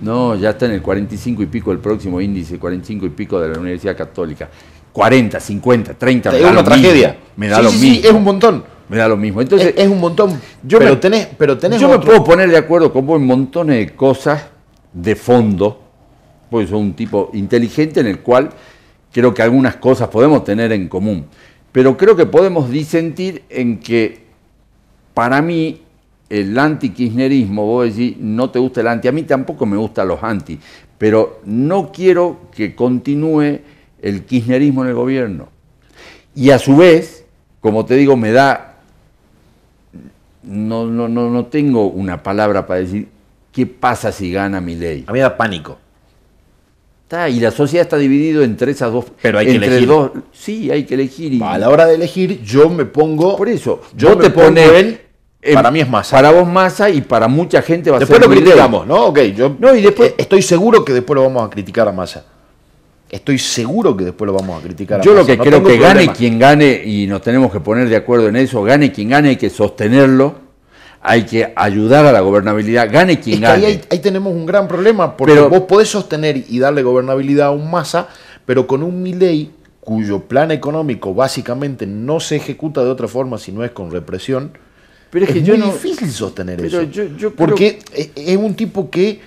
[0.01, 3.49] No, ya está en el 45 y pico el próximo índice, 45 y pico de
[3.49, 4.49] la Universidad Católica.
[4.91, 6.37] 40, 50, 30.
[6.37, 7.15] Es una tragedia.
[7.35, 7.79] Me da lo mismo.
[7.79, 8.63] Sí, es un montón.
[8.87, 9.39] Me da lo mismo.
[9.39, 10.41] Entonces, es, un montón.
[10.63, 13.85] Yo pero, tenés, pero tenés Yo me puedo poner de acuerdo con vos en montones
[13.85, 14.45] de cosas
[14.93, 15.81] de fondo,
[16.49, 18.49] pues soy un tipo inteligente en el cual
[19.11, 21.25] creo que algunas cosas podemos tener en común.
[21.71, 24.23] Pero creo que podemos disentir en que
[25.13, 25.81] para mí
[26.29, 30.23] el anti-kirchnerismo, vos decís, no te gusta el anti, a mí tampoco me gustan los
[30.23, 30.59] anti,
[30.97, 33.59] pero no quiero que continúe
[34.01, 35.49] el kirchnerismo en el gobierno.
[36.35, 37.25] Y a su vez,
[37.61, 38.77] como te digo, me da,
[40.43, 43.07] no, no, no, no tengo una palabra para decir,
[43.51, 45.05] ¿qué pasa si gana mi ley?
[45.07, 45.77] A mí da pánico.
[47.03, 49.05] Está, y la sociedad está dividida entre esas dos.
[49.21, 49.87] Pero hay que elegir.
[49.87, 51.43] Dos, sí, hay que elegir.
[51.43, 53.35] A la hora de elegir, yo me pongo.
[53.35, 54.53] Por eso, yo te pongo
[55.53, 56.17] para mí es masa.
[56.17, 58.09] Para vos masa y para mucha gente va a ser.
[58.09, 59.05] Después lo criticamos, ¿no?
[59.05, 59.55] Ok, yo.
[59.57, 60.13] No, y después.
[60.17, 62.25] Estoy seguro que después lo vamos a criticar a masa.
[63.09, 64.99] Estoy seguro que después lo vamos a criticar.
[64.99, 67.95] A yo lo que creo que gane quien gane, y nos tenemos que poner de
[67.95, 70.48] acuerdo en eso, gane quien gane, hay que sostenerlo
[71.09, 73.65] hay que ayudar a la gobernabilidad, gane quien gane.
[73.65, 77.71] Ahí, ahí, tenemos un gran problema, porque vos podés sostener y darle gobernabilidad a un
[77.71, 78.09] masa,
[78.45, 83.51] pero con un Milei cuyo plan económico básicamente no se ejecuta de otra forma si
[83.51, 84.51] no es con represión.
[85.09, 86.83] Pero es, que muy difícil sostener eso.
[87.35, 87.79] porque
[88.15, 89.19] es un tipo que,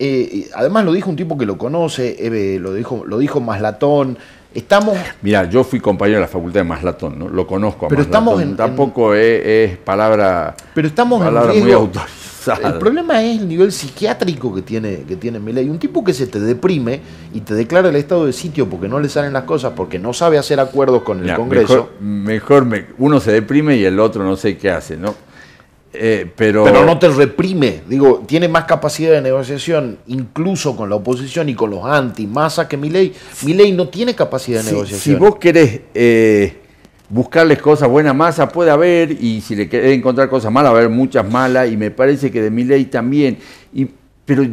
[0.00, 4.18] eh, además lo dijo un tipo que lo conoce, eh, lo dijo, lo dijo Maslatón,
[4.54, 4.96] Estamos.
[5.22, 7.28] Mira, yo fui compañero de la facultad de Maslatón, ¿no?
[7.28, 10.54] Lo conozco a pero Estamos en, Tampoco Es, palabra.
[10.74, 12.68] Pero estamos palabra muy autorizada.
[12.68, 15.68] El problema es el nivel psiquiátrico que tiene, que tiene Milei.
[15.68, 17.00] Un tipo que se te deprime
[17.32, 20.12] y te declara el estado de sitio porque no le salen las cosas, porque no
[20.12, 21.90] sabe hacer acuerdos con el Congreso.
[22.00, 25.14] Mejor, mejor uno se deprime y el otro no sé qué hace, ¿no?
[25.94, 26.64] Eh, pero...
[26.64, 31.54] pero no te reprime, digo, tiene más capacidad de negociación, incluso con la oposición y
[31.54, 33.12] con los anti, masa que mi ley.
[33.44, 35.00] Mi ley no tiene capacidad de negociación.
[35.00, 36.56] Si vos querés eh,
[37.10, 40.78] buscarles cosas buenas, masa puede haber, y si le querés encontrar cosas malas, va a
[40.78, 43.36] haber muchas malas, y me parece que de mi ley también.
[43.74, 43.86] Y,
[44.24, 44.46] pero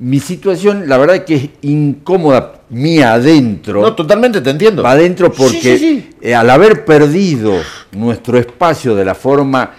[0.00, 3.82] mi situación, la verdad es que es incómoda mía adentro.
[3.82, 4.84] No, totalmente te entiendo.
[4.86, 7.52] Adentro porque eh, al haber perdido
[7.92, 9.70] nuestro espacio de la forma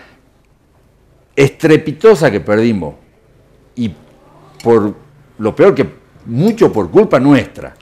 [1.36, 2.96] estrepitosa que perdimos
[3.76, 3.94] y
[4.64, 4.94] por
[5.38, 5.88] lo peor que
[6.26, 7.74] mucho por culpa nuestra.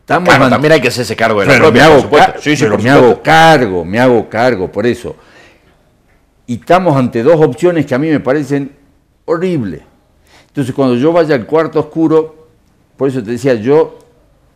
[0.00, 3.98] Estamos también hay que hacerse cargo de la propia, me hago, me hago cargo, me
[3.98, 5.16] hago cargo, por eso.
[6.46, 8.70] Y estamos ante dos opciones que a mí me parecen
[9.24, 9.82] horribles.
[10.46, 12.46] Entonces cuando yo vaya al cuarto oscuro,
[12.96, 13.98] por eso te decía, yo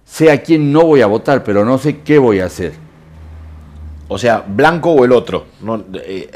[0.04, 2.72] sé a quién no voy a votar, pero no sé qué voy a hacer.
[4.06, 5.46] O sea, blanco o el otro.
[5.60, 6.30] No, eh,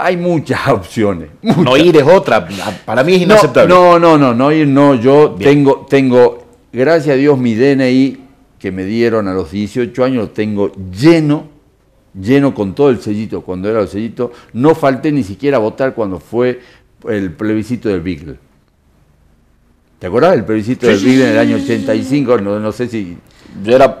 [0.00, 1.30] hay muchas opciones.
[1.42, 2.46] No ir es otra,
[2.84, 3.72] para mí es inaceptable.
[3.72, 4.94] No, no, no, no, ir no.
[4.94, 8.18] Yo tengo, tengo, gracias a Dios, mi DNI
[8.58, 11.48] que me dieron a los 18 años lo tengo lleno,
[12.14, 14.32] lleno con todo el sellito, cuando era el sellito.
[14.52, 16.60] No falté ni siquiera a votar cuando fue
[17.08, 18.36] el plebiscito del Beagle.
[19.98, 22.38] ¿Te acuerdas del plebiscito del Beagle en el año 85?
[22.38, 23.16] No, no sé si...
[23.64, 23.98] Yo era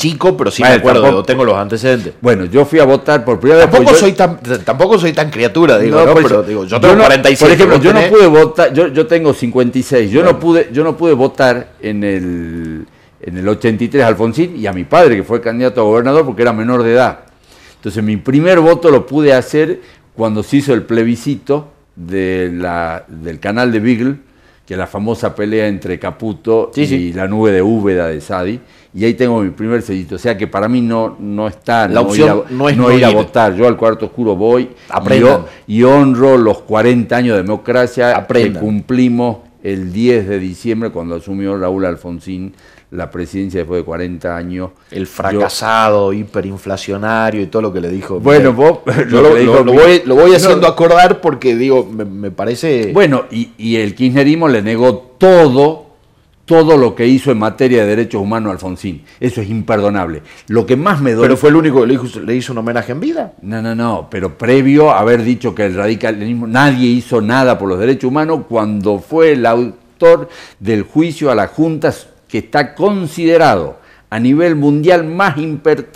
[0.00, 2.14] chico, pero sí me acuerdo, tengo los antecedentes.
[2.20, 3.70] Bueno, yo fui a votar por primera vez.
[3.70, 7.38] Tampoco, soy, tan, tampoco soy tan criatura, digo, no, pero digo, yo tengo 46.
[7.38, 10.96] Por ejemplo, yo no pude votar, yo, yo tengo 56, yo, no pude, yo no
[10.96, 12.86] pude votar en el,
[13.20, 16.52] en el 83 Alfonsín y a mi padre, que fue candidato a gobernador porque era
[16.52, 17.20] menor de edad.
[17.76, 19.80] Entonces mi primer voto lo pude hacer
[20.14, 24.16] cuando se hizo el plebiscito de la, del canal de Beagle,
[24.66, 28.60] que es la famosa pelea entre Caputo y la nube de Úbeda de Sadi
[28.92, 30.16] y ahí tengo mi primer sellito.
[30.16, 33.10] O sea que para mí no, no está la opción no, es no ir, a
[33.10, 33.54] votar.
[33.54, 34.70] Yo al cuarto oscuro voy
[35.68, 41.16] y, y, honro los 40 años de democracia que cumplimos el 10 de diciembre cuando
[41.16, 42.54] asumió Raúl Alfonsín
[42.90, 44.70] la presidencia después de 40 años.
[44.90, 48.18] El fracasado, hiperinflacionario y todo lo que le dijo.
[48.18, 52.90] Bueno, vos lo, voy, lo, voy, haciendo acordar porque digo, me, parece...
[52.92, 55.89] Bueno, y, y el kirchnerismo le negó todo
[56.50, 59.04] todo lo que hizo en materia de derechos humanos Alfonsín.
[59.20, 60.22] Eso es imperdonable.
[60.48, 61.28] Lo que más me duele...
[61.28, 63.34] Pero fue el único que le hizo, le hizo un homenaje en vida.
[63.42, 67.68] No, no, no, pero previo a haber dicho que el radicalismo, nadie hizo nada por
[67.68, 73.78] los derechos humanos cuando fue el autor del juicio a las juntas que está considerado
[74.10, 75.36] a nivel mundial más,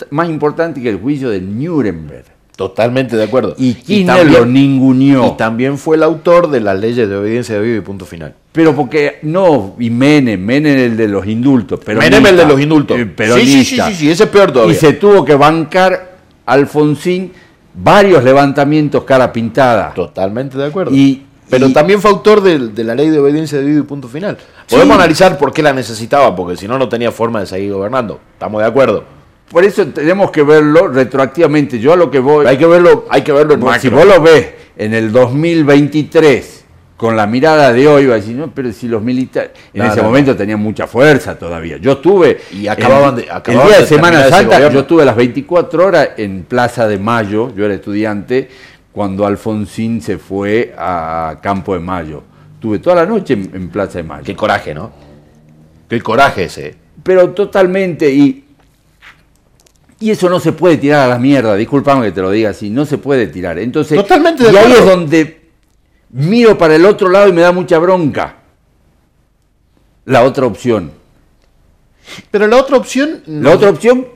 [0.09, 2.34] más importante que el juicio de Nuremberg.
[2.55, 3.55] Totalmente de acuerdo.
[3.57, 5.27] Y Kirchner lo ninguneó.
[5.27, 8.33] Y también fue el autor de las leyes de obediencia de vivo y punto final.
[8.51, 11.79] Pero porque, no, y Menem, Menem el de los indultos.
[11.85, 12.97] Menem el de los indultos.
[12.97, 14.73] Eh, sí, sí, sí, sí, ese es peor todavía.
[14.73, 16.15] Y se tuvo que bancar
[16.45, 17.31] Alfonsín
[17.75, 19.93] varios levantamientos cara pintada.
[19.93, 20.95] Totalmente de acuerdo.
[20.95, 24.37] Y, pero también fue autor de, la ley de obediencia de vivo y punto final.
[24.69, 28.19] Podemos analizar por qué la necesitaba, porque si no, no tenía forma de seguir gobernando.
[28.33, 29.14] Estamos de acuerdo.
[29.49, 31.79] Por eso tenemos que verlo retroactivamente.
[31.79, 32.45] Yo a lo que voy.
[32.47, 36.65] Hay que verlo, hay que verlo en Si vos lo ves en el 2023
[36.97, 39.51] con la mirada de hoy, va a decir, no, pero si los militares.
[39.73, 41.77] En ese momento tenían mucha fuerza todavía.
[41.77, 42.39] Yo estuve.
[42.53, 43.23] Y acababan de.
[43.23, 47.65] el día de, Semana Santa, yo estuve las 24 horas en Plaza de Mayo, yo
[47.65, 48.49] era estudiante,
[48.91, 52.23] cuando Alfonsín se fue a Campo de Mayo.
[52.59, 54.23] Tuve toda la noche en, en Plaza de Mayo.
[54.23, 54.91] Qué coraje, ¿no?
[55.87, 56.75] Qué coraje ese.
[57.03, 58.09] Pero totalmente.
[58.09, 58.44] Y
[59.99, 62.69] y eso no se puede tirar a la mierda, disculpame que te lo diga así,
[62.69, 63.57] no se puede tirar.
[63.59, 65.41] Entonces, Totalmente y ahí es donde
[66.09, 68.37] miro para el otro lado y me da mucha bronca.
[70.05, 70.91] La otra opción.
[72.29, 73.23] Pero la otra opción...
[73.25, 74.07] La otra opción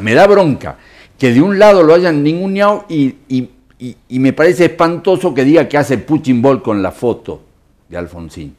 [0.00, 0.78] me da bronca.
[1.18, 5.68] Que de un lado lo hayan ninguneado y, y, y, me parece espantoso que diga
[5.68, 7.42] que hace Putin Ball con la foto
[7.88, 8.54] de Alfonsín.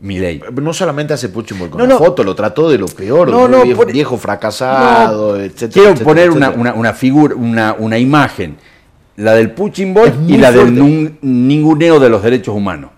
[0.00, 0.42] Milei.
[0.60, 4.18] No solamente hace Puchimol con la foto, lo trató de lo peor, no, no, viejo,
[4.18, 5.72] fracasado, etc.
[5.72, 8.56] Quiero poner Una, figura, una, imagen,
[9.16, 12.90] la del Puchimbol y la del ninguneo de los derechos humanos.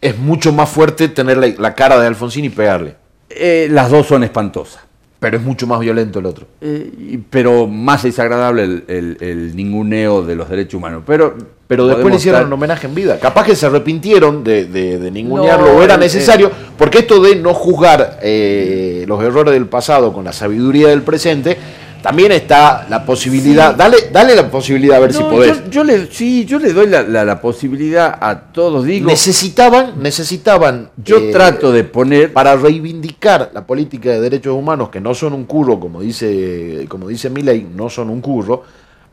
[0.00, 2.96] Es mucho más fuerte tener la, cara de Alfonsín y pegarle.
[3.28, 4.89] Eh, las dos son espantosas.
[5.20, 6.46] Pero es mucho más violento el otro.
[6.62, 11.02] Eh, pero más desagradable el, ninguneo de los derechos humanos.
[11.06, 13.18] Pero, pero después le hicieron un homenaje en vida.
[13.20, 16.52] Capaz que se arrepintieron de, de, ningunearlo o era eh, necesario, eh.
[16.78, 21.58] porque esto de no juzgar los errores del pasado con la sabiduría del presente
[22.02, 25.68] también está la posibilidad, dale, dale la posibilidad a ver si podés.
[25.70, 29.06] Yo, le, sí, yo le doy la, posibilidad a todos, digo.
[29.06, 30.90] Necesitaban, necesitaban.
[30.96, 32.32] Yo eh, trato de poner.
[32.32, 37.08] Para reivindicar la política de derechos humanos, que no son un curro, como dice, como
[37.08, 38.64] dice Milley, no son un curro,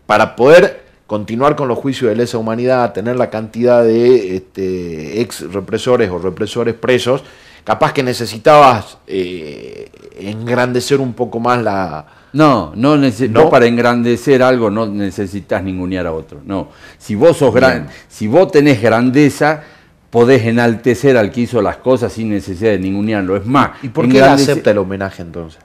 [0.05, 5.51] para poder continuar con los juicios de lesa humanidad, tener la cantidad de este, ex
[5.51, 7.23] represores o represores presos,
[7.63, 14.69] capaz que necesitabas eh, engrandecer un poco más la no, no, no, para engrandecer algo
[14.69, 16.41] no necesitas ningunear a otro.
[16.45, 16.69] No.
[16.97, 19.63] Si vos sos gran, si vos tenés grandeza,
[20.09, 23.37] podés enaltecer al que hizo las cosas sin necesidad de ningunearlo.
[23.37, 23.71] Es más.
[23.83, 25.61] ¿Y por qué acepta el homenaje entonces?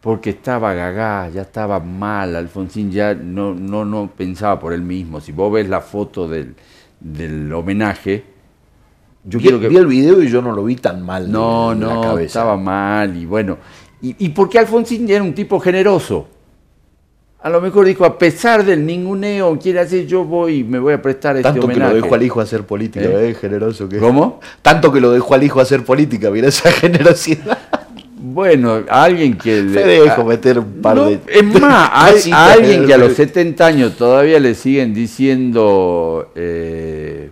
[0.00, 5.20] Porque estaba gagá, ya estaba mal, Alfonsín ya no, no, no pensaba por él mismo.
[5.20, 6.54] Si vos ves la foto del,
[7.00, 8.24] del homenaje,
[9.24, 9.68] yo vi, quiero que...
[9.68, 11.30] vi el video y yo no lo vi tan mal.
[11.30, 13.58] No, no, estaba mal y bueno.
[14.02, 16.26] Y, porque Alfonsín era un tipo generoso.
[17.42, 21.02] A lo mejor dijo, a pesar del ninguneo, quiere hacer, yo voy, me voy a
[21.02, 21.92] prestar este Tanto homenaje.
[21.92, 23.34] que lo dejó al hijo hacer política, ¿Eh?
[23.38, 24.40] generoso que ¿Cómo?
[24.60, 27.58] Tanto que lo dejó al hijo hacer política, mira esa generosidad.
[28.22, 29.62] Bueno, a alguien que...
[29.62, 31.18] Le dejo meter un par de...
[31.26, 31.90] Es más,
[32.30, 37.30] a, alguien que a los 70 años todavía le siguen diciendo eh,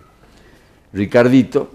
[0.91, 1.69] Ricardito,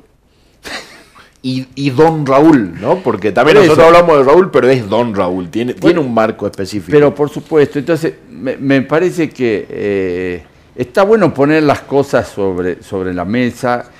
[1.47, 3.01] y, Don Raúl, ¿no?
[3.01, 6.91] Porque también nosotros hablamos de Raúl, pero es Don Raúl, tiene, tiene un marco específico.
[6.91, 10.43] Pero por supuesto, entonces me, parece que eh,
[10.75, 13.91] está bueno poner las cosas sobre, sobre la mesa,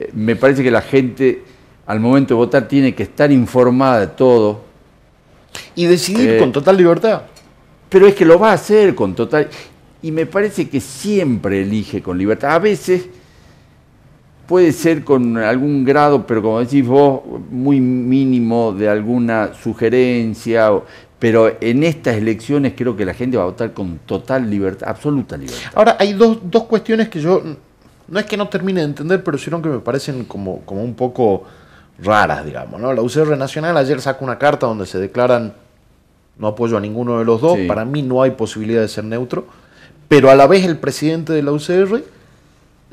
[0.00, 1.42] eh, me parece que la gente
[1.84, 4.62] al momento de votar tiene que estar informada de todo.
[5.74, 7.22] Y decidir eh, con total libertad.
[7.90, 9.48] Pero es que lo va a hacer con total...
[10.00, 12.52] Y me parece que siempre elige con libertad.
[12.52, 13.06] A veces
[14.46, 20.70] puede ser con algún grado, pero como decís vos, muy mínimo de alguna sugerencia,
[21.18, 25.36] pero en estas elecciones creo que la gente va a votar con total libertad, absoluta
[25.36, 25.72] libertad.
[25.74, 27.42] Ahora, hay dos, dos cuestiones que yo,
[28.08, 30.94] no es que no termine de entender, pero sino que me parecen como, como un
[30.94, 31.44] poco
[32.02, 32.80] raras, digamos.
[32.80, 32.92] ¿no?
[32.92, 35.54] La UCR Nacional ayer saca una carta donde se declaran
[36.38, 39.46] no apoyo a ninguno de los dos, para mí no hay posibilidad de ser neutro,
[40.06, 42.02] pero a la vez el presidente de la UCR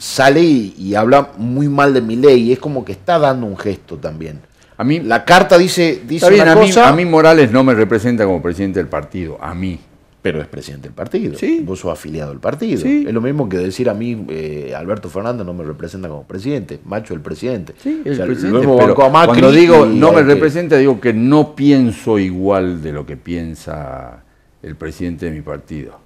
[0.04, 2.52] sale y, habla muy mal de mi ley.
[2.52, 4.42] Es como que está dando un gesto también.
[4.76, 7.74] A mí, la carta dice, dice una a, cosa, mí, a mí Morales no me
[7.74, 9.80] representa como presidente del partido, a mí.
[10.22, 11.38] Pero es presidente del partido.
[11.38, 11.62] Sí.
[11.66, 12.82] Vos sos afiliado al partido.
[12.82, 13.06] Sí.
[13.08, 16.80] Es lo mismo que decir a mí, eh, Alberto Fernández no me representa como presidente.
[16.84, 17.74] Macho el presidente.
[17.82, 22.20] Sí, el O sea, presidente, pero cuando digo no me representa, digo que no pienso
[22.20, 24.24] igual de lo que piensa
[24.62, 26.00] el presidente de mi partido.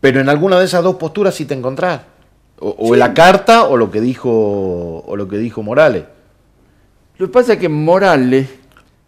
[0.00, 2.15] Pero en alguna de esas dos posturas sí te encontrás.
[2.58, 6.04] O, o en la carta o lo que dijo o lo que dijo Morales.
[7.18, 8.48] Lo que pasa es que Morales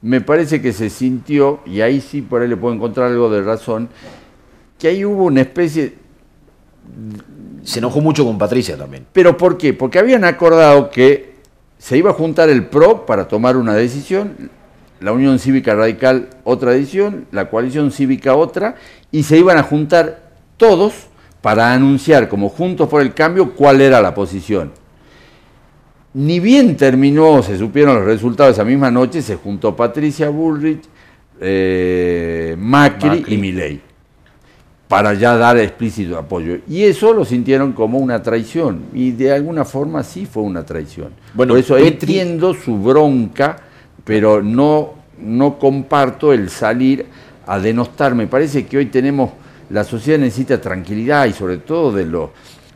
[0.01, 3.43] me parece que se sintió, y ahí sí por ahí le puedo encontrar algo de
[3.43, 3.89] razón,
[4.79, 5.95] que ahí hubo una especie,
[7.65, 9.07] Se enojó mucho con Patricia también.
[9.13, 9.75] pero ¿por qué?
[9.75, 11.35] Porque habían acordado que
[11.79, 14.51] se iba a juntar el PRO para tomar una decisión,
[15.01, 18.77] la Unión Cívica Radical otra decisión, la Coalición Cívica otra,
[19.11, 21.08] y se iban a juntar todos
[21.41, 24.72] para anunciar como Juntos por el Cambio cuál era la posición.
[26.14, 30.82] Ni bien terminó, se supieron los resultados esa misma noche, se juntó Patricia Bullrich,
[31.41, 33.34] eh, Macri, Macri.
[33.34, 33.80] y Milei
[34.89, 36.61] para ya dar explícito apoyo.
[36.66, 38.84] Y eso lo sintieron como una traición.
[38.95, 41.11] Y de alguna forma sí fue una traición.
[41.34, 43.59] Bueno, Por eso Petri- entiendo su bronca,
[44.03, 47.05] pero no, no comparto el salir
[47.47, 48.14] a denostar.
[48.14, 49.30] Me parece que hoy tenemos,
[49.71, 52.33] la sociedad necesita tranquilidad y sobre todo de lo,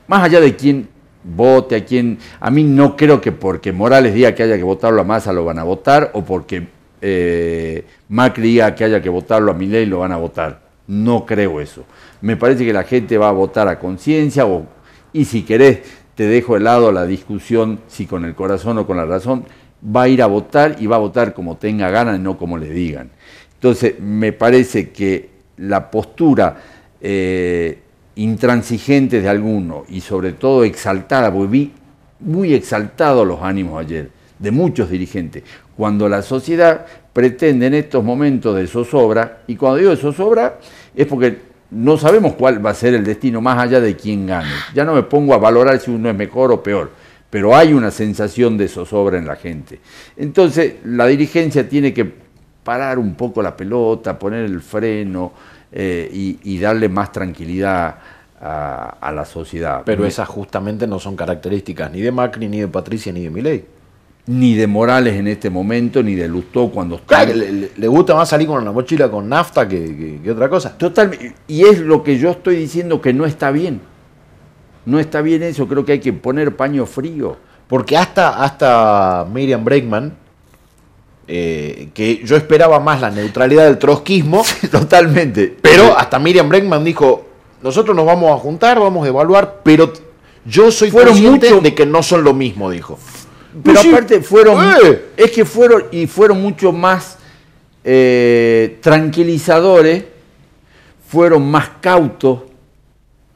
[0.08, 0.88] más allá de quién
[1.24, 5.00] vote, a quién, a mí no creo que porque Morales diga que haya que votarlo
[5.00, 6.66] a Massa lo van a votar o porque
[7.00, 10.62] eh, Macri diga que haya que votarlo a Milei lo van a votar.
[10.86, 11.84] No creo eso.
[12.20, 14.46] Me parece que la gente va a votar a conciencia
[15.12, 15.80] y si querés,
[16.14, 19.44] te dejo de lado la discusión si con el corazón o con la razón,
[19.84, 22.70] va a ir a votar y va a votar como tenga ganas, no como le
[22.70, 23.10] digan.
[23.54, 26.56] Entonces, me parece que la postura
[27.04, 27.78] eh,
[28.14, 31.72] intransigente de alguno y sobre todo exaltada, porque vi
[32.20, 35.42] muy exaltados los ánimos ayer de muchos dirigentes,
[35.76, 40.58] cuando la sociedad pretende en estos momentos de zozobra, y cuando digo de zozobra
[40.94, 41.38] es porque
[41.72, 44.50] no sabemos cuál va a ser el destino más allá de quién gane.
[44.74, 46.90] Ya no me pongo a valorar si uno es mejor o peor,
[47.30, 49.80] pero hay una sensación de zozobra en la gente.
[50.16, 52.12] Entonces, la dirigencia tiene que
[52.62, 55.32] parar un poco la pelota, poner el freno
[55.72, 57.96] eh, y, y darle más tranquilidad
[58.40, 59.82] a, a la sociedad.
[59.84, 63.64] Pero esas justamente no son características ni de Macri, ni de Patricia, ni de Milei.
[64.26, 67.44] Ni de Morales en este momento, ni de Lustó cuando Claro, está.
[67.76, 70.76] le, gusta más salir con la mochila con nafta que, que- que otra cosa.
[70.78, 71.10] Total,
[71.48, 73.80] y es lo que yo estoy diciendo que no está bien.
[74.86, 77.36] No está bien eso, creo que hay que poner paño frío.
[77.66, 80.12] Porque hasta, hasta Miriam Breckman,
[81.28, 85.56] eh, que yo esperaba más la neutralidad del trotskismo, Totalmente.
[85.60, 87.26] pero hasta Miriam Breckman dijo,
[87.62, 89.92] nosotros nos vamos a juntar, vamos a evaluar, pero
[90.44, 92.98] yo soy Fueron consciente mucho- de que no son lo mismo, dijo.
[93.62, 93.90] Pero Sí.
[93.90, 95.02] aparte fueron, Eh.
[95.16, 97.18] es que fueron y fueron mucho más
[97.84, 100.04] eh, tranquilizadores,
[101.08, 102.40] fueron más cautos,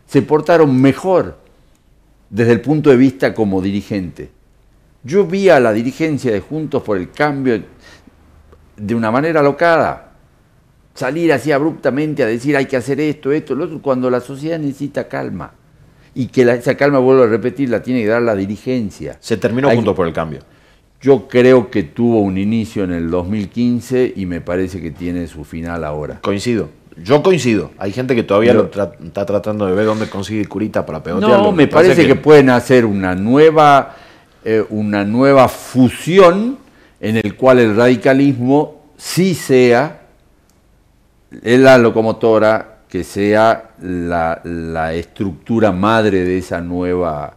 [0.06, 1.36] se portaron mejor
[2.30, 4.30] desde el punto de vista como dirigente.
[5.06, 7.62] Yo vi a la dirigencia de Juntos por el Cambio
[8.76, 10.12] de una manera locada,
[10.94, 14.58] salir así abruptamente a decir hay que hacer esto, esto, lo otro, cuando la sociedad
[14.58, 15.52] necesita calma.
[16.14, 19.16] Y que la- esa calma, vuelvo a repetir, la tiene que dar la dirigencia.
[19.20, 20.40] Se terminó Hay- juntos por el cambio.
[21.00, 25.44] Yo creo que tuvo un inicio en el 2015 y me parece que tiene su
[25.44, 26.20] final ahora.
[26.22, 26.70] Coincido.
[27.04, 27.70] Yo coincido.
[27.78, 31.02] Hay gente que todavía Pero- lo tra- está tratando de ver dónde consigue curita para
[31.02, 31.36] pegotearlo.
[31.44, 32.14] No, me parece que...
[32.16, 33.94] pueden hacer una nueva,
[34.48, 36.56] eh, una nueva fusión
[37.00, 40.02] en el cual el radicalismo sí sea
[41.42, 47.36] la locomotora, que sea la, estructura madre de esa nueva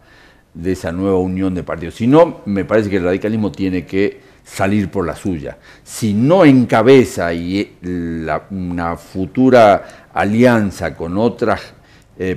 [0.54, 1.96] de esa nueva unión de partidos.
[1.96, 5.58] Si no, me parece que el radicalismo tiene que salir por la suya.
[5.84, 11.60] Si no encabeza y eh, una futura alianza con otros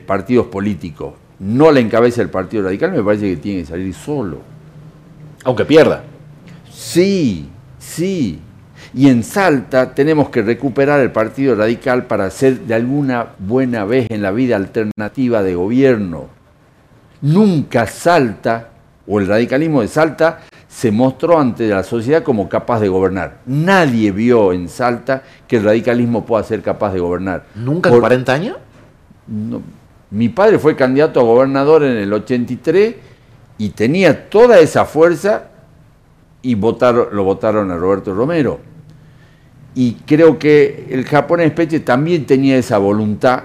[0.07, 1.13] partidos políticos
[1.43, 4.52] no la encabeza el Partido Radical, me parece que tiene que salir solo.
[5.45, 6.03] Aunque pierda.
[6.71, 8.41] Sí, sí.
[8.95, 14.07] Y en Salta tenemos que recuperar el Partido Radical para ser de alguna buena vez
[14.11, 16.27] en la vida alternativa de gobierno.
[17.23, 18.69] Nunca Salta,
[19.07, 23.39] o el radicalismo de Salta, se mostró ante la sociedad como capaz de gobernar.
[23.47, 27.45] Nadie vio en Salta que el radicalismo pueda ser capaz de gobernar.
[27.55, 28.57] ¿Nunca en Por- 40 años?
[29.27, 29.63] no,
[30.11, 32.95] mi padre fue candidato a gobernador en el 83
[33.59, 35.51] y tenía toda esa fuerza
[36.43, 38.61] y votaron, lo votaron a Roberto Romero.
[39.75, 43.45] Y creo que el japonés Peche también tenía esa voluntad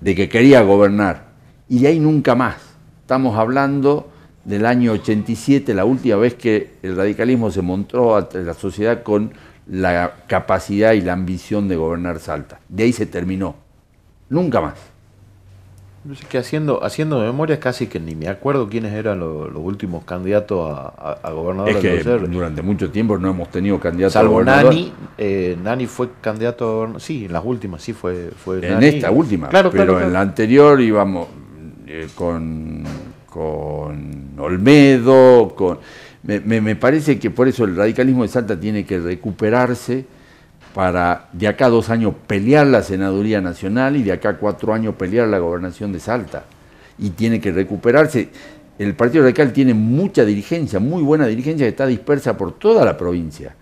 [0.00, 1.32] de que quería gobernar.
[1.68, 2.56] Y de ahí nunca más.
[3.00, 4.10] Estamos hablando
[4.44, 9.32] del año 87, la última vez que el radicalismo se mostró ante la sociedad con
[9.66, 12.60] la capacidad y la ambición de gobernar Salta.
[12.68, 13.54] De ahí se terminó.
[14.28, 14.91] Nunca más.
[16.04, 20.68] Sé que haciendo, haciendo memoria casi que ni me acuerdo quiénes eran los, los candidatos
[20.68, 24.74] a, a, gobernador es que durante mucho tiempo no hemos tenido candidatos Salvo a gobernador.
[24.74, 27.00] Nani, eh, Nani fue candidato a gobernador.
[27.00, 30.80] Sí, en las últimas sí fue, fue En esta última, claro, pero en la anterior
[30.80, 31.28] íbamos
[31.86, 32.82] eh, con,
[33.30, 35.78] con Olmedo, con...
[36.24, 40.04] Me, me, me parece que por eso el radicalismo de Salta tiene que recuperarse
[40.74, 44.72] para de acá a dos años pelear la senaduría nacional y de acá a cuatro
[44.72, 46.44] años pelear la gobernación de Salta.
[46.98, 48.28] Y tiene que recuperarse.
[48.78, 52.96] El Partido Radical tiene mucha dirigencia, muy buena dirigencia que está dispersa por toda la
[52.96, 53.54] provincia.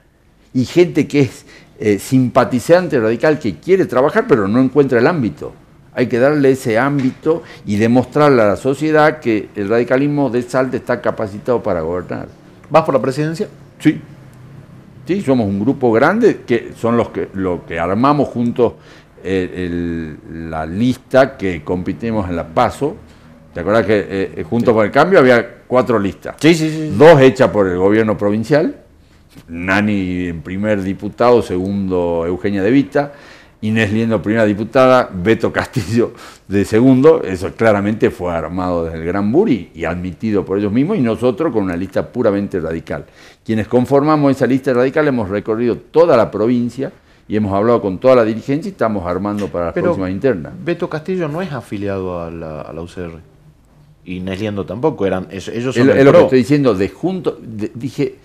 [0.54, 1.44] Y gente que es
[1.78, 5.52] eh, simpatizante radical, que quiere trabajar pero no encuentra el ámbito.
[5.92, 10.76] Hay que darle ese ámbito y demostrarle a la sociedad que el radicalismo de Salta
[10.76, 12.28] está capacitado para gobernar.
[12.68, 13.48] ¿Vas por la presidencia?
[13.80, 14.00] Sí.
[15.11, 15.22] ¿Sí?
[15.22, 18.74] Somos un grupo grande que son los que, lo que armamos juntos
[19.24, 22.96] eh, la lista que compitimos en la PASO.
[23.52, 26.36] ¿Te acuerdas que eh, eh, junto con el cambio había cuatro listas?
[26.38, 26.94] Sí, sí, sí.
[26.96, 28.76] Dos hechas por el gobierno provincial,
[29.48, 33.12] Nani en primer diputado, segundo Eugenia De Vita,
[33.62, 36.12] Inés Liendo, primera diputada, Beto Castillo
[36.48, 40.96] de segundo, eso claramente fue armado desde el Gran Buri y admitido por ellos mismos,
[40.96, 43.04] y nosotros con una lista puramente radical.
[43.44, 46.90] Quienes conformamos esa lista radical hemos recorrido toda la provincia
[47.28, 50.52] y hemos hablado con toda la dirigencia y estamos armando para las próximas internas.
[50.64, 53.20] Beto Castillo no es afiliado a la, UCR.
[54.06, 58.16] Y Inés Liendo tampoco, eran, ellos son Es lo que estoy diciendo, de junto, dije,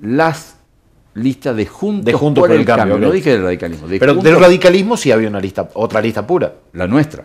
[0.00, 0.55] las
[1.16, 2.98] lista de Juntos, de juntos por, el, cambio.
[2.98, 3.86] No dije del radicalismo.
[3.98, 6.52] Pero del radicalismo sí había una lista, otra lista pura.
[6.74, 7.24] La nuestra.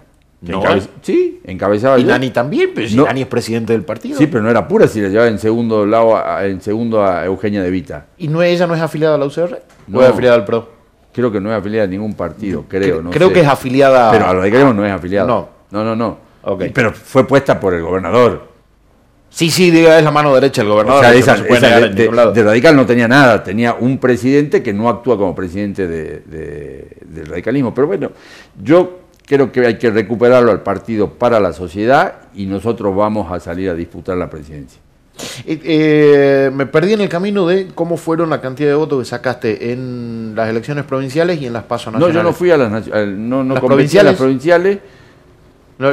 [1.01, 4.17] sí, encabezaba Y Nani también, pero si Nani es presidente del partido.
[4.17, 7.61] Sí, pero no era pura si la llevaba en segundo lado en segundo a Eugenia
[7.61, 8.07] De Vita.
[8.17, 9.61] ¿Y no ella no es afiliada a la UCR?
[9.87, 10.81] No, es afiliada al PRO?
[11.13, 13.03] Creo que no es afiliada a ningún partido, creo.
[13.11, 14.11] creo que es afiliada.
[14.11, 15.27] Pero al radicalismo no es afiliada.
[15.27, 15.49] No.
[15.71, 16.31] No, no, no.
[16.73, 18.50] Pero fue puesta por el gobernador.
[19.31, 21.05] Sí, sí, diga, es la mano derecha del gobernador.
[21.05, 25.87] O sea, de, radical no tenía nada, tenía un presidente que no actúa como presidente
[25.87, 27.73] del radicalismo.
[27.73, 28.11] Pero bueno,
[28.61, 33.39] yo creo que hay que recuperarlo al partido para la sociedad y nosotros vamos a
[33.39, 34.81] salir a disputar la presidencia.
[35.45, 39.05] Eh, eh, me perdí en el camino de cómo fueron la cantidad de votos que
[39.05, 42.15] sacaste en las elecciones provinciales y en las pasos nacionales.
[42.15, 44.09] No, yo no fui a las, no, no provinciales?
[44.09, 44.79] a las provinciales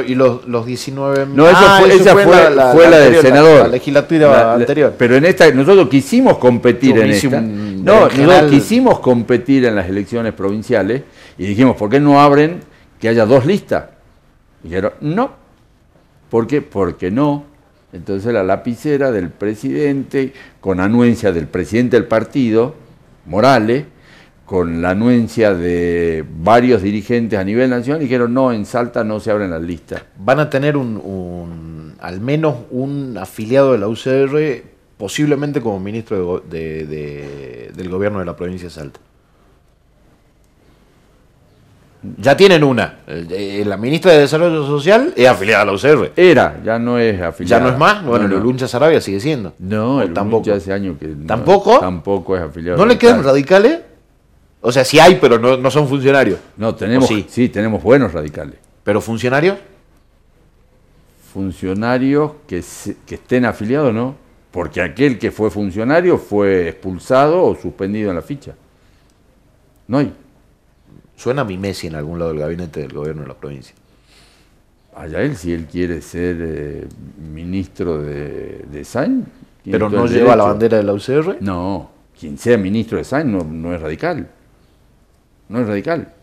[0.05, 1.27] y los, los 19...
[1.33, 3.61] No, eso ah, fue, esa fue, la, fue la, del senador.
[3.63, 4.93] La, legislatura anterior.
[4.97, 7.41] Pero en esta, nosotros quisimos competir en esta.
[7.41, 11.03] No, nosotros quisimos competir en las elecciones provinciales
[11.37, 12.59] y dijimos, ¿por qué no abren
[12.99, 13.85] que haya dos listas?
[14.63, 15.31] Y dijeron, no.
[16.29, 16.61] ¿Por qué?
[16.61, 17.45] Porque no.
[17.91, 22.75] Entonces la lapicera del presidente, con anuencia del presidente del partido,
[23.25, 23.85] Morales,
[24.49, 29.29] con la anuencia de varios dirigentes a nivel nacional, dijeron no, en Salta no se
[29.29, 30.01] abren las listas.
[30.17, 34.63] Van a tener un, al menos un afiliado de la UCR,
[34.97, 38.99] posiblemente como ministro de, del gobierno de la provincia de Salta.
[42.17, 43.01] Ya tienen una.
[43.07, 46.13] Eh, la ministra de Desarrollo Social es afiliada a la UCR.
[46.15, 47.59] Era, ya no es afiliada.
[47.59, 48.03] ¿Ya no es más?
[48.03, 49.53] Bueno, el Luncha Sarabia sigue siendo.
[49.59, 50.51] No, el tampoco.
[50.51, 51.05] hace años que.
[51.27, 51.79] ¿Tampoco?
[51.79, 52.79] tampoco es afiliado.
[52.79, 53.88] ¿No le quedan radicales?
[54.61, 56.39] O sea, sí hay, pero no, son funcionarios.
[56.57, 57.49] No, tenemos, sí?
[57.49, 58.55] tenemos buenos radicales.
[58.83, 59.57] ¿Pero funcionarios?
[61.31, 62.63] Funcionarios que,
[63.05, 64.15] que estén afiliados, no.
[64.51, 68.55] Porque aquel que fue funcionario fue expulsado o suspendido en la ficha.
[69.87, 70.13] No hay.
[71.15, 73.75] Suena a mi Messi en algún lado del gabinete del gobierno de la provincia.
[74.95, 76.87] Allá él, si él quiere ser eh,
[77.31, 79.25] ministro de, de SAIN.
[79.63, 81.37] ¿Pero no lleva la bandera de la UCR?
[81.41, 84.27] No, quien sea ministro de SAIN no, no es radical
[85.49, 86.13] no es radical.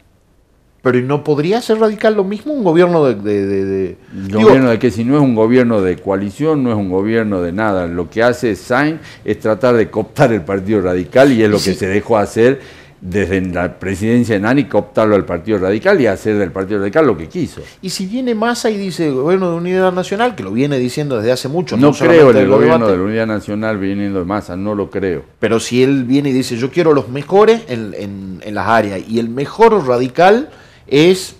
[0.83, 3.17] Pero ¿no podría ser radical lo mismo un gobierno de...
[3.17, 3.97] de,
[4.31, 7.51] gobierno de que si no es un gobierno de coalición, no es un gobierno de
[7.51, 7.89] nada.
[7.89, 11.75] Lo que hace Sainz es tratar de cooptar el Partido Radical y es lo que
[11.75, 12.61] se dejó hacer
[13.01, 17.17] desde la presidencia de Nani cooptarlo al Partido Radical y hacer del Partido Radical lo
[17.17, 17.61] que quiso.
[17.83, 21.33] Y si viene Massa y dice gobierno de unidad nacional, que lo viene diciendo desde
[21.33, 21.77] hace mucho.
[21.77, 25.25] No, creo en el gobierno de la unidad nacional viniendo de Massa, no lo creo.
[25.39, 29.19] Pero si él viene y dice yo quiero los mejores en, en, las áreas y
[29.19, 30.49] el mejor radical
[30.87, 31.37] es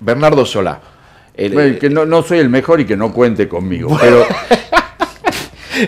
[0.00, 0.80] Bernardo Solá.
[1.36, 4.24] que no, no soy el mejor y que no cuente conmigo, pero...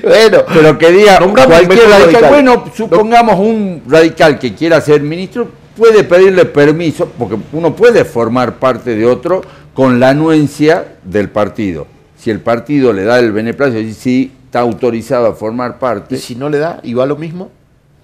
[0.02, 6.04] bueno, pero que diga cualquier radical, Bueno, supongamos un radical que quiera ser ministro, puede
[6.04, 11.86] pedirle permiso, porque uno puede formar parte de otro con la anuencia del partido.
[12.16, 16.14] Si el partido le da el beneplácito, y si está autorizado a formar parte.
[16.14, 17.50] ¿Y si no le da y va lo mismo?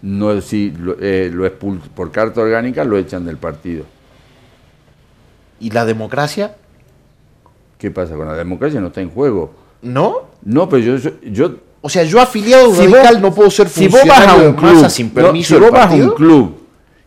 [0.02, 1.30] No, si lo, eh,
[1.94, 3.84] por carta orgánica lo echan del partido.
[5.60, 6.56] ¿Y la democracia?
[7.78, 8.80] ¿Qué pasa con la democracia?
[8.80, 9.52] No está en juego.
[9.82, 10.28] ¿No?
[10.42, 13.88] No, pero yo, yo O sea, yo afiliado Si radical vos- no puedo ser si
[13.88, 16.10] vos vas a funcionario un masa club, sin no, permiso si vos vas a un
[16.10, 16.56] club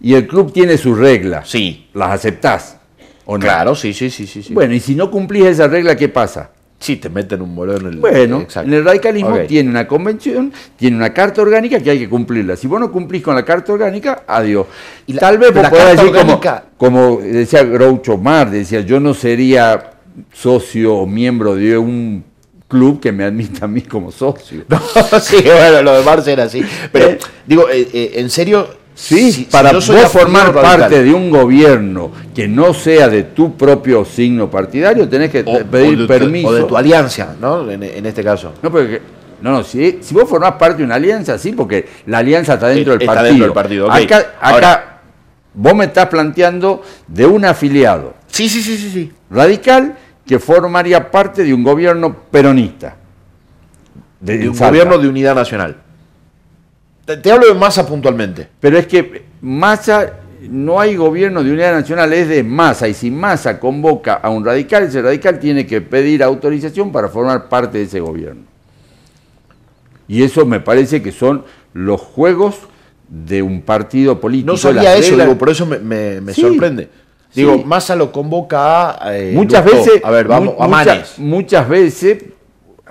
[0.01, 1.87] y el club tiene sus reglas, Sí.
[1.93, 2.77] las aceptás
[3.25, 3.41] o no.
[3.43, 4.51] Claro, sí, sí, sí, sí.
[4.53, 6.49] Bueno, y si no cumplís esa regla, ¿qué pasa?
[6.79, 7.99] sí, te meten un bolón en el.
[7.99, 8.67] Bueno, Exacto.
[8.67, 12.57] en el radicalismo tiene una convención, tiene una carta orgánica que hay que cumplirla.
[12.57, 14.65] Si vos no cumplís con la carta orgánica, adiós.
[15.07, 18.81] Y la- Tal vez vos la podés decir como, orgánica- como decía Groucho Mar, decía,
[18.81, 19.91] yo no sería
[20.33, 22.25] socio o miembro de un
[22.73, 24.63] club que me admita a mí como socio.
[24.69, 26.63] No, sí, bueno, lo de Marx era así.
[26.91, 27.19] Pero, Eh.
[27.45, 28.81] digo, eh, eh, en serio.
[28.95, 33.55] Sí, si- si para vos formar parte de un gobierno que no sea de tu
[33.57, 36.47] propio signo partidario, tenés que o, pedir o de tu- permiso.
[36.49, 37.69] o de tu alianza, ¿no?
[37.71, 38.53] En, en este caso.
[38.61, 39.01] No, porque,
[39.41, 42.67] no, no, si, si vos formás parte de una alianza, sí, porque la alianza está
[42.67, 43.29] dentro del está partido.
[43.33, 43.93] dentro del partido, ok.
[43.95, 45.01] Acá, acá Ahora-
[45.55, 49.11] vos me estás planteando de un afiliado Sí, sí, sí, sí, sí.
[49.31, 49.95] radical
[50.25, 52.95] que formaría parte de un gobierno peronista.
[54.19, 54.69] De, De un Salta.
[54.71, 55.77] gobierno de unidad nacional.
[57.05, 58.47] Te, te hablo de masa puntualmente.
[58.59, 60.13] Pero es que Massa,
[60.49, 62.87] no hay gobierno de unidad nacional, es de Massa.
[62.87, 67.49] Y si Massa convoca a un radical, ese radical tiene que pedir autorización para formar
[67.49, 68.43] parte de ese gobierno.
[70.07, 71.43] Y eso me parece que son
[71.73, 72.55] los juegos
[73.09, 74.51] de un partido político.
[74.53, 76.89] No sabía eso, digo, por eso me, me- me Sí, sorprende.
[77.33, 77.63] Digo, sí.
[77.65, 79.17] Massa lo convoca a.
[79.17, 80.67] eh, muchas veces, A ver, vamos, mu- a
[81.17, 82.23] muchas veces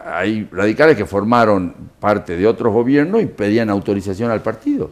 [0.04, 4.90] hay radicales que formaron parte de otros gobiernos y pedían autorización al partido.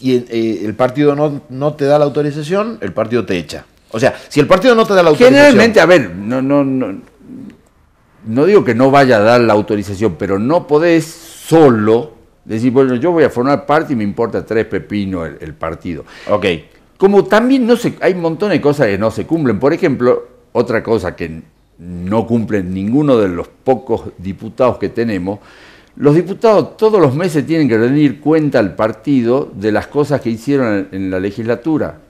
[0.00, 3.64] Y eh, el partido no, no te da la autorización, el partido te echa.
[3.90, 5.34] O sea, si el partido no te da la autorización.
[5.40, 7.00] Generalmente, a ver, no, no, no,
[8.26, 12.12] no digo que no vaya a dar la autorización, pero no podés solo
[12.44, 16.04] decir, bueno, yo voy a formar parte y me importa tres pepinos el, el partido.
[16.30, 16.46] Ok.
[17.00, 19.58] Como también no hay un montón de cosas que no se cumplen.
[19.58, 20.22] Por ejemplo,
[20.52, 21.40] otra cosa que
[21.78, 25.38] no cumplen ninguno de los pocos diputados que tenemos,
[25.96, 30.28] los diputados todos los meses tienen que rendir cuenta al partido de las cosas que
[30.28, 32.00] hicieron en, la legislatura.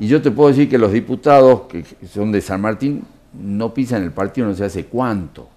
[0.00, 3.04] Y yo te puedo decir que los diputados que son de San Martín
[3.40, 5.48] no pisan el partido no sé hace cuánto.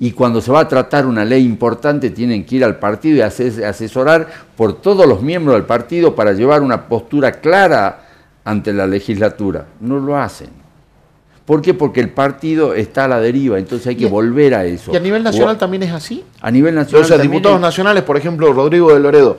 [0.00, 3.20] Y cuando se va a tratar una ley importante tienen que ir al partido y
[3.62, 8.04] asesorar por todos los miembros del partido para llevar una postura clara
[8.44, 9.66] ante la legislatura.
[9.80, 10.48] No lo hacen.
[11.44, 11.72] ¿Por qué?
[11.74, 14.92] Porque el partido está a la deriva, entonces hay que Y- volver a eso.
[14.92, 16.22] ¿Y a nivel nacional O- también es así?
[16.42, 17.06] A nivel O nacional.
[17.06, 19.38] sea, también diputados es- nacionales, por ejemplo, Rodrigo de Loredo,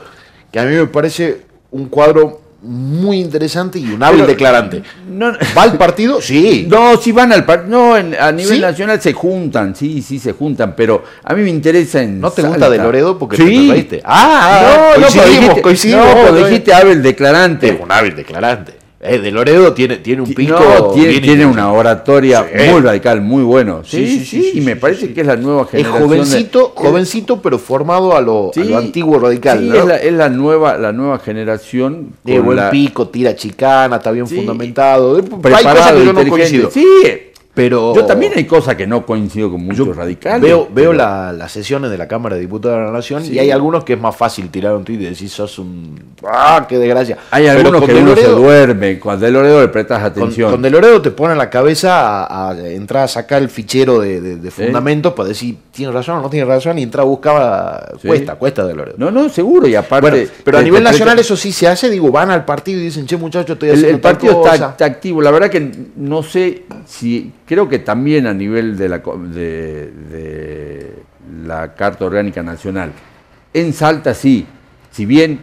[0.52, 4.84] que a mí me parece un cuadro muy interesante y un hábil Pero- declarante.
[5.10, 6.22] No, ¿Va al partido?
[6.22, 6.66] Sí.
[6.70, 8.60] No, si van al partido, no, en- a nivel ¿Sí?
[8.62, 12.42] nacional se juntan, sí, sí se juntan, pero a mí me interesa en ¿No te
[12.42, 12.58] Salta.
[12.58, 13.84] gusta de Loredo porque sí.
[13.90, 14.02] te?
[14.04, 17.70] Ah, no, no, coincidimos, dijiste, coincidimos, no, dijiste Abel declarante.
[17.70, 18.74] Es un hábil declarante.
[19.02, 20.60] Eh, de Loredo tiene, tiene un pico.
[20.60, 22.70] No, tiene, tiene una oratoria Sí.
[22.70, 23.82] muy radical, muy bueno.
[23.86, 25.14] Sí, Sí, sí, sí, sí, sí, y me sí, parece sí.
[25.14, 26.02] que es la nueva Es generación.
[26.02, 29.60] de- jovencito, jovencito, pero formado a lo, a Sí, lo antiguo radical.
[29.60, 29.76] sí, ¿no?
[29.76, 32.10] es, la, es la nueva, la nueva generación.
[32.26, 34.36] Tiene con buen la- pico, tira chicana, está bien Sí.
[34.36, 35.16] fundamentado.
[35.16, 36.62] Hay cosas preparado, que yo no inteligente.
[36.68, 36.72] coincido.
[36.72, 36.86] Sí,
[37.54, 40.56] Pero yo también hay cosas que no coincido con muchos radicales.
[40.74, 43.34] Veo, la- las sesiones de la Cámara de Diputados de la Nación Sí.
[43.34, 46.00] y hay algunos que es más fácil tirar un tuit y decir sos un...
[46.26, 47.18] ¡Ah, qué desgracia!
[47.32, 50.52] Hay Pero algunos con que uno se duerme, cuando de Loredo le prestas Con, atención.
[50.52, 54.00] con De Loredo te pone en la cabeza a, a entrar a sacar el fichero
[54.00, 57.08] de, de- de fundamentos para decir tiene razón o no tiene razón y entrar a
[57.08, 58.08] buscar Sí.
[58.08, 58.96] cuesta, cuesta De Loredo.
[58.98, 60.10] No, no, seguro, y aparte...
[60.10, 62.80] Bueno, pero a te- nivel nacional presta- eso sí se hace, digo, van al partido
[62.80, 64.70] y dicen, che muchachos, estoy El, haciendo el tal partido está, cosa".
[64.72, 65.22] está activo.
[65.22, 67.32] La verdad que no sé si...
[67.50, 70.94] Creo que también a nivel de la, co- de, de
[71.48, 72.92] la Carta Orgánica Nacional.
[73.56, 74.46] En Salta sí,
[74.92, 75.42] si bien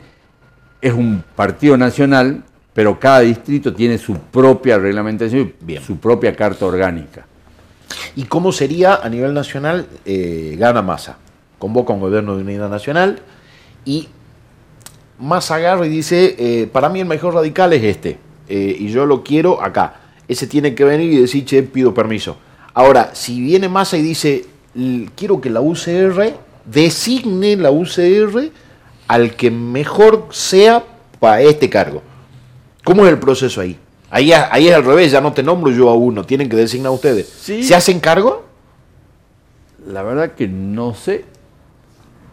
[0.80, 5.82] es un partido nacional, pero cada distrito tiene su propia reglamentación, Bien.
[5.82, 7.26] su propia Carta Orgánica.
[8.14, 9.88] ¿Y cómo sería a nivel nacional?
[10.04, 11.16] eh, gana Massa,
[11.58, 13.18] convoca un gobierno de unidad nacional
[13.84, 14.08] y
[15.18, 18.16] Massa agarra y dice, eh, para mí el mejor radical es este,
[18.48, 20.02] eh, y yo lo quiero acá.
[20.28, 22.36] Ese tiene que venir y decir, che, pido permiso.
[22.74, 28.50] Ahora, si viene Massa y dice, "L- quiero que la UCR designe la UCR
[29.08, 30.84] al que mejor sea
[31.20, 32.02] para este cargo.
[32.84, 33.78] ¿Cómo es el proceso ahí?
[34.10, 36.56] Ahí, es- ahí es al revés, ya no te nombro yo a uno, tienen que
[36.56, 37.28] designar ustedes.
[37.40, 37.62] Sí.
[37.62, 38.44] ¿Se hacen cargo?
[39.88, 41.24] La verdad que no sé.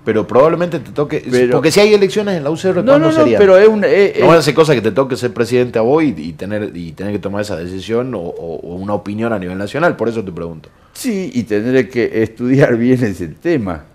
[0.06, 1.24] Pero probablemente te toque.
[1.30, 3.88] Pero- porque si hay elecciones en la UCR, No, ¿cuándo no, no, pero es una...
[3.88, 6.34] es- no van a ser cosas que te toque ser presidente a vos y, y
[6.34, 10.24] tener, y tener que tomar esa decisión o una opinión a nivel nacional, por eso
[10.24, 10.70] te pregunto.
[10.94, 13.86] Sí, y tendré que estudiar bien ese tema,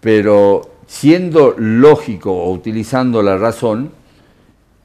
[0.00, 3.90] pero siendo lógico o utilizando la razón,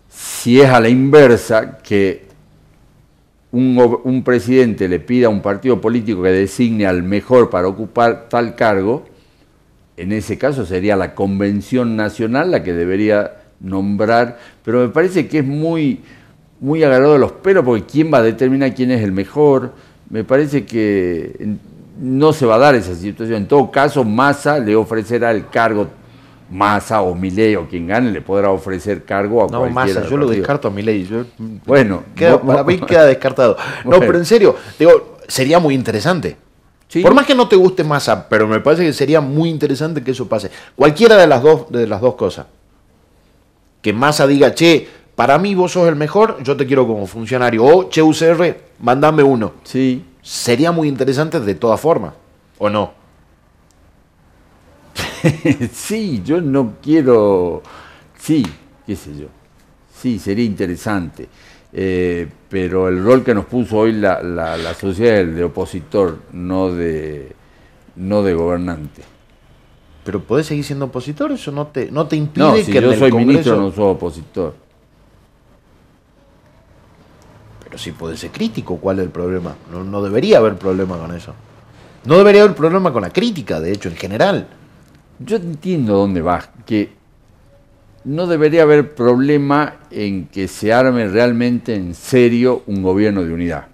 [0.09, 2.28] si es a la inversa, que
[3.51, 8.28] un, un presidente le pida a un partido político que designe al mejor para ocupar
[8.30, 9.05] tal cargo,
[9.98, 15.39] en ese caso sería la Convención Nacional la que debería nombrar, pero me parece que
[15.39, 16.02] es muy,
[16.60, 19.74] muy agarrado de los pelos, porque ¿quién va a determinar quién es el mejor?
[20.10, 21.56] Me parece que
[22.00, 23.38] no se va a dar esa situación.
[23.39, 25.88] En todo caso, Massa le ofrecerá el cargo,
[26.52, 29.74] Massa o Milei o quien gane, le podrá ofrecer cargo a No, cualquiera.
[29.88, 31.10] Massa, del yo lo descarto a mi ley.
[31.66, 33.58] Bueno, Queda- no- para no- mí queda descartado.
[33.84, 34.06] No, Bueno.
[34.06, 36.38] pero en serio, digo, sería muy interesante.
[36.88, 37.01] Sí.
[37.01, 40.11] Por más que no te guste Massa, pero me parece que sería muy interesante que
[40.11, 40.49] eso pase.
[40.75, 42.45] Cualquiera de las dos, de las dos cosas.
[43.81, 47.65] Que Massa diga, che, para mí vos sos el mejor, yo te quiero como funcionario.
[47.65, 49.53] O, che, UCR, mandame uno.
[49.63, 52.13] Sí, Sería muy interesante de todas formas.
[52.57, 52.91] ¿O no?
[55.71, 57.63] sí, yo no quiero.
[58.19, 58.45] Sí,
[58.85, 59.27] qué sé yo.
[60.01, 61.29] Sí, sería interesante.
[61.80, 65.43] Eh, pero el rol que nos puso hoy la, la- la sociedad es el de
[65.43, 67.34] opositor, no de,
[67.95, 69.03] no de gobernante.
[70.03, 72.84] Pero podés seguir siendo opositor, eso no te, no te impide No, que si en
[72.84, 74.55] yo el soy Congreso- ministro, no soy opositor.
[77.63, 79.55] Pero sí puede ser crítico, ¿cuál es el problema?
[79.71, 81.34] No, no debería haber problema con eso.
[82.05, 84.47] No debería haber problema con la crítica, de hecho, en general.
[85.19, 86.97] Yo entiendo dónde vas, que
[88.08, 93.68] no debería haber problema en que se arme realmente en serio un gobierno de unidad.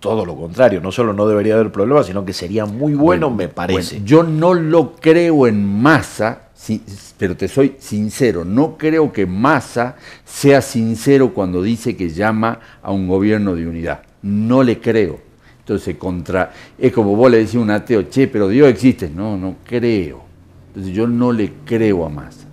[0.00, 3.48] Todo lo contrario, no solo no debería haber problema, sino que sería muy bueno, me
[3.48, 3.96] parece.
[3.96, 6.82] Bueno, yo no lo creo en masa, sí,
[7.18, 12.92] pero te soy sincero, no creo que Massa sea sincero cuando dice que llama a
[12.92, 14.00] un gobierno de unidad.
[14.22, 15.20] No le creo.
[15.58, 19.08] Entonces, contra, es como vos le decís a un ateo, che, pero Dios existe.
[19.08, 20.31] No, no creo.
[20.72, 22.46] Entonces, yo no le creo a Massa.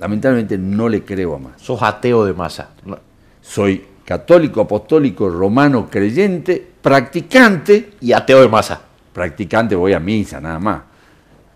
[0.00, 1.58] Lamentablemente, no le creo a Massa.
[1.58, 2.70] Sos ateo de masa.
[2.84, 2.98] No.
[3.40, 7.92] Soy católico, apostólico, romano, creyente, practicante.
[8.00, 8.80] Y ateo de masa.
[9.12, 10.82] Practicante, voy a misa, nada más.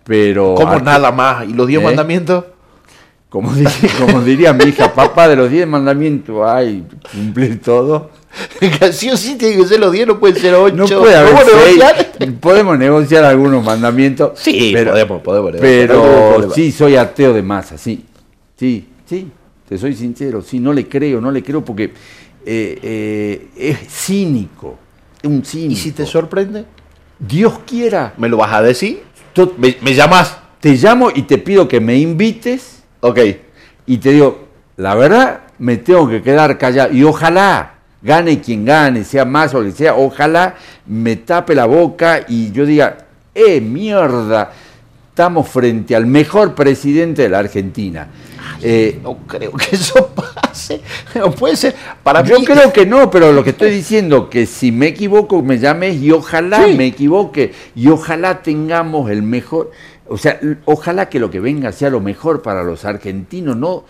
[0.04, 0.54] Pero.
[0.54, 1.48] ¿Cómo nada más?
[1.48, 1.84] ¿Y los diez ¿Eh?
[1.84, 2.44] mandamientos?
[3.28, 8.10] Como, dice- como diría mi hija, papá, de los diez mandamientos, ay, cumplir todo.
[8.92, 10.76] sí o sí tiene que ser los diez, no pueden ser ocho.
[10.76, 12.05] No puede haber.
[12.40, 14.38] Podemos negociar algunos mandamientos.
[14.38, 15.52] Sí, pero, podemos, podemos.
[15.60, 18.04] Pero sí, soy ateo de masa, sí.
[18.58, 19.30] Sí, sí,
[19.68, 21.92] te soy sincero, sí, no le creo, no le creo porque
[22.44, 24.78] eh, eh, es cínico,
[25.22, 25.72] es un cínico.
[25.72, 26.64] ¿Y si te sorprende?
[27.18, 29.02] Dios quiera, ¿Me lo vas a decir?
[29.32, 30.38] to- ¿Me, me llamas?
[30.60, 33.18] te llamo y te pido que me invites Ok.
[33.86, 34.46] y te digo,
[34.78, 36.92] la verdad, me tengo que quedar callado.
[36.94, 40.54] Y ojalá gane quien gane, sea más o que sea, ojalá
[40.86, 42.98] me tape la boca y yo diga,
[43.34, 44.52] eh, mierda,
[45.08, 48.08] estamos frente al mejor presidente de la Argentina.
[48.62, 50.80] Eh, No creo que eso pase.
[51.14, 51.74] No puede ser.
[52.02, 55.42] Para yo mí, creo que no, pero lo que estoy diciendo, que si me equivoco,
[55.42, 56.74] me llames y ojalá Sí.
[56.74, 59.72] me equivoque y ojalá tengamos el mejor,
[60.08, 63.84] o sea, ojalá que lo que venga sea lo mejor para los argentinos, no...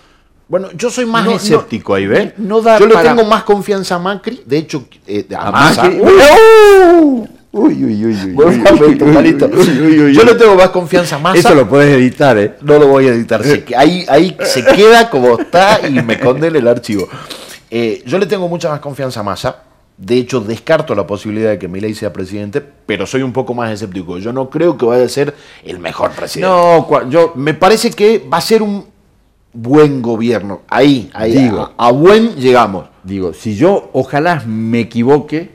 [0.49, 2.34] Bueno, yo soy más No, no, escéptico ahí, ¿ves?
[2.38, 4.42] no da yo le para- tengo más confianza a Macri.
[4.47, 5.82] De hecho, eh, a, A Massa.
[5.84, 7.28] Macri-.
[7.53, 10.14] Uy, uy, uy, uy.
[10.14, 11.38] Yo le tengo más confianza a Massa.
[11.38, 12.55] Eso lo puedes editar, ¿eh?
[12.61, 13.42] No lo voy a editar.
[13.42, 17.09] se que- ahí, ahí se queda como está y me condena el archivo.
[17.70, 19.62] Eh, yo le tengo mucha más confianza a Massa.
[19.97, 23.72] De hecho, descarto la posibilidad de que Milei sea presidente, pero soy un poco más
[23.72, 24.18] escéptico.
[24.18, 25.34] Yo no creo que vaya a ser
[25.64, 26.55] el mejor presidente.
[26.55, 28.84] No, yo Me parece que va a ser un
[29.57, 30.62] buen gobierno.
[30.68, 31.32] Ahí, ahí.
[31.32, 31.72] Digo.
[31.76, 32.86] a, a buen llegamos.
[33.02, 35.50] digo, si yo ojalá me equivoque,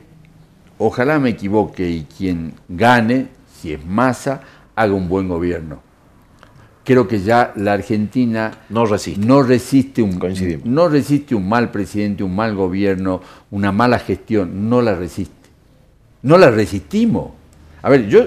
[0.78, 3.28] ojalá me equivoque y quien gane,
[3.60, 4.40] si es Massa,
[4.74, 5.80] haga un buen gobierno.
[6.84, 9.24] Creo que ya la Argentina No resiste.
[9.24, 10.18] no resiste un
[10.64, 13.20] no resiste un mal presidente, un mal gobierno,
[13.52, 15.32] una mala gestión, no la resiste.
[16.22, 17.30] No la resistimos.
[17.82, 18.26] A ver, yo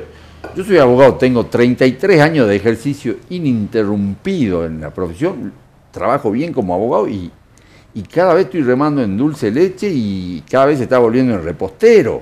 [0.55, 5.51] yo soy abogado, tengo 33 años de ejercicio ininterrumpido en la profesión,
[5.95, 7.31] trabajo bien como abogado y,
[7.93, 11.43] y cada vez estoy remando en dulce leche y cada vez se está volviendo en
[11.43, 12.21] repostero.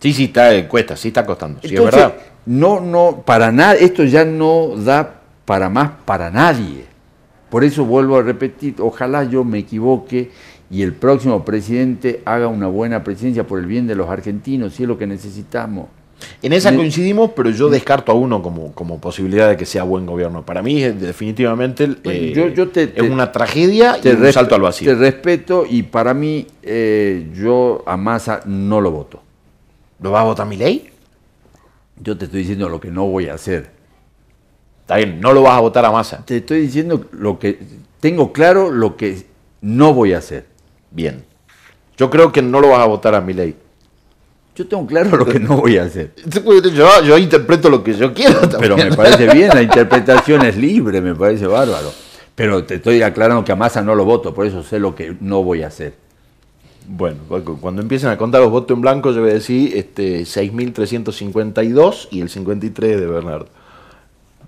[0.00, 1.60] Sí, sí, está, eh, cuesta, sí está costando.
[1.62, 2.14] Sí, es verdad.
[2.46, 6.86] no, no, para nada, esto ya no da para más para nadie.
[7.50, 10.30] Por eso vuelvo a repetir, ojalá yo me equivoque
[10.70, 14.84] y el próximo presidente haga una buena presidencia por el bien de los argentinos, si
[14.84, 15.88] es lo que necesitamos.
[16.42, 20.06] En esa coincidimos, pero yo descarto a uno como, como posibilidad de que sea buen
[20.06, 20.44] gobierno.
[20.44, 24.60] Para mí, definitivamente, eh, yo- yo te- te- es una tragedia y un salto al
[24.60, 24.94] Te vacío.
[24.96, 29.22] respeto y para mí eh, yo a Massa no lo voto.
[30.00, 30.90] ¿Lo va a votar mi ley?
[32.02, 33.70] Yo te estoy diciendo lo que no voy a hacer.
[34.82, 36.24] Está bien, no lo vas a votar a masa.
[36.24, 37.58] Te estoy diciendo lo que
[38.00, 39.22] tengo claro lo que
[39.60, 40.46] no voy a hacer.
[40.90, 41.22] Bien.
[41.96, 43.54] Yo creo que no lo vas a votar a mi ley.
[44.60, 46.12] Yo tengo claro lo que no voy a hacer.
[46.26, 48.42] Yo, yo interpreto lo que yo quiero.
[48.58, 51.90] Pero me parece bien, la interpretación es libre, me parece bárbaro.
[52.34, 55.16] Pero te estoy aclarando que a Massa no lo voto, por eso sé lo que
[55.18, 55.94] no voy a hacer.
[56.86, 57.20] Bueno,
[57.58, 62.20] cuando empiecen a contar los votos en blanco, yo voy a decir este, 6.352 y
[62.20, 63.48] el 53 de Bernardo.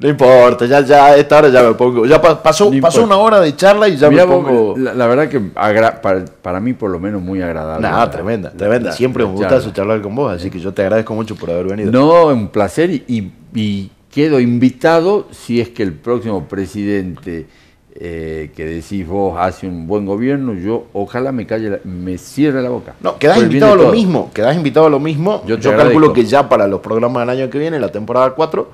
[0.02, 2.04] No importa, ya, ya esta hora ya me pongo.
[2.06, 4.74] Ya pasó, pasó una hora de charla y ya me pongo.
[4.76, 7.88] La, verdad que para, mí, por lo menos, muy agradable.
[7.88, 8.92] Nada, tremenda, tremenda.
[8.92, 11.92] Siempre un gustazo charlar con vos, así que yo te agradezco mucho por haber venido.
[11.92, 17.46] No, un placer y, y quedo invitado si es que el próximo presidente
[17.94, 22.70] eh, que decís vos hace un buen gobierno, yo ojalá me calle me cierre la
[22.70, 22.94] boca.
[23.00, 25.42] No, quedás invitado a lo mismo, quedás invitado a lo mismo.
[25.46, 28.68] Yo, calculo que ya para los programas del año que viene, la temporada 4,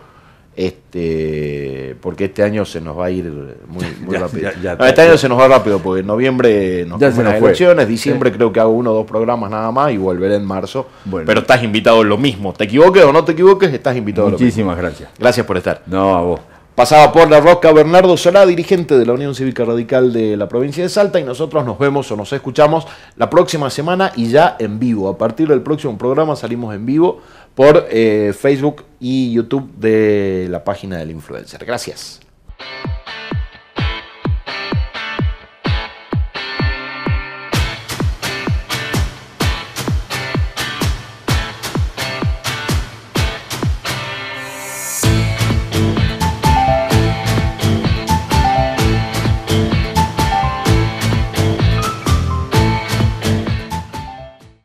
[0.59, 3.33] este, porque este año se nos va a ir
[3.69, 3.85] muy,
[4.17, 4.51] rápido.
[4.51, 8.53] este año se nos va rápido, porque en noviembre nos ya las elecciones, diciembre creo
[8.53, 10.89] que hago uno o dos programas nada más y volveré en marzo.
[11.25, 12.53] Pero estás invitado lo mismo.
[12.55, 14.47] Te equivoques o no te equivoques, estás invitado a lo mismo.
[14.47, 15.11] Muchísimas gracias.
[15.17, 15.83] Gracias por estar.
[15.87, 16.41] No, a vos.
[16.79, 20.81] Pasaba por la rosca Bernardo Solá, dirigente de la Unión Cívica Radical de la provincia
[20.81, 24.79] de Salta, y nosotros nos vemos o nos escuchamos la próxima semana y ya en
[24.79, 25.09] vivo.
[25.09, 27.20] A partir del próximo programa salimos en vivo
[27.57, 31.64] por eh, Facebook y YouTube de la página del influencer.
[31.64, 32.20] Gracias.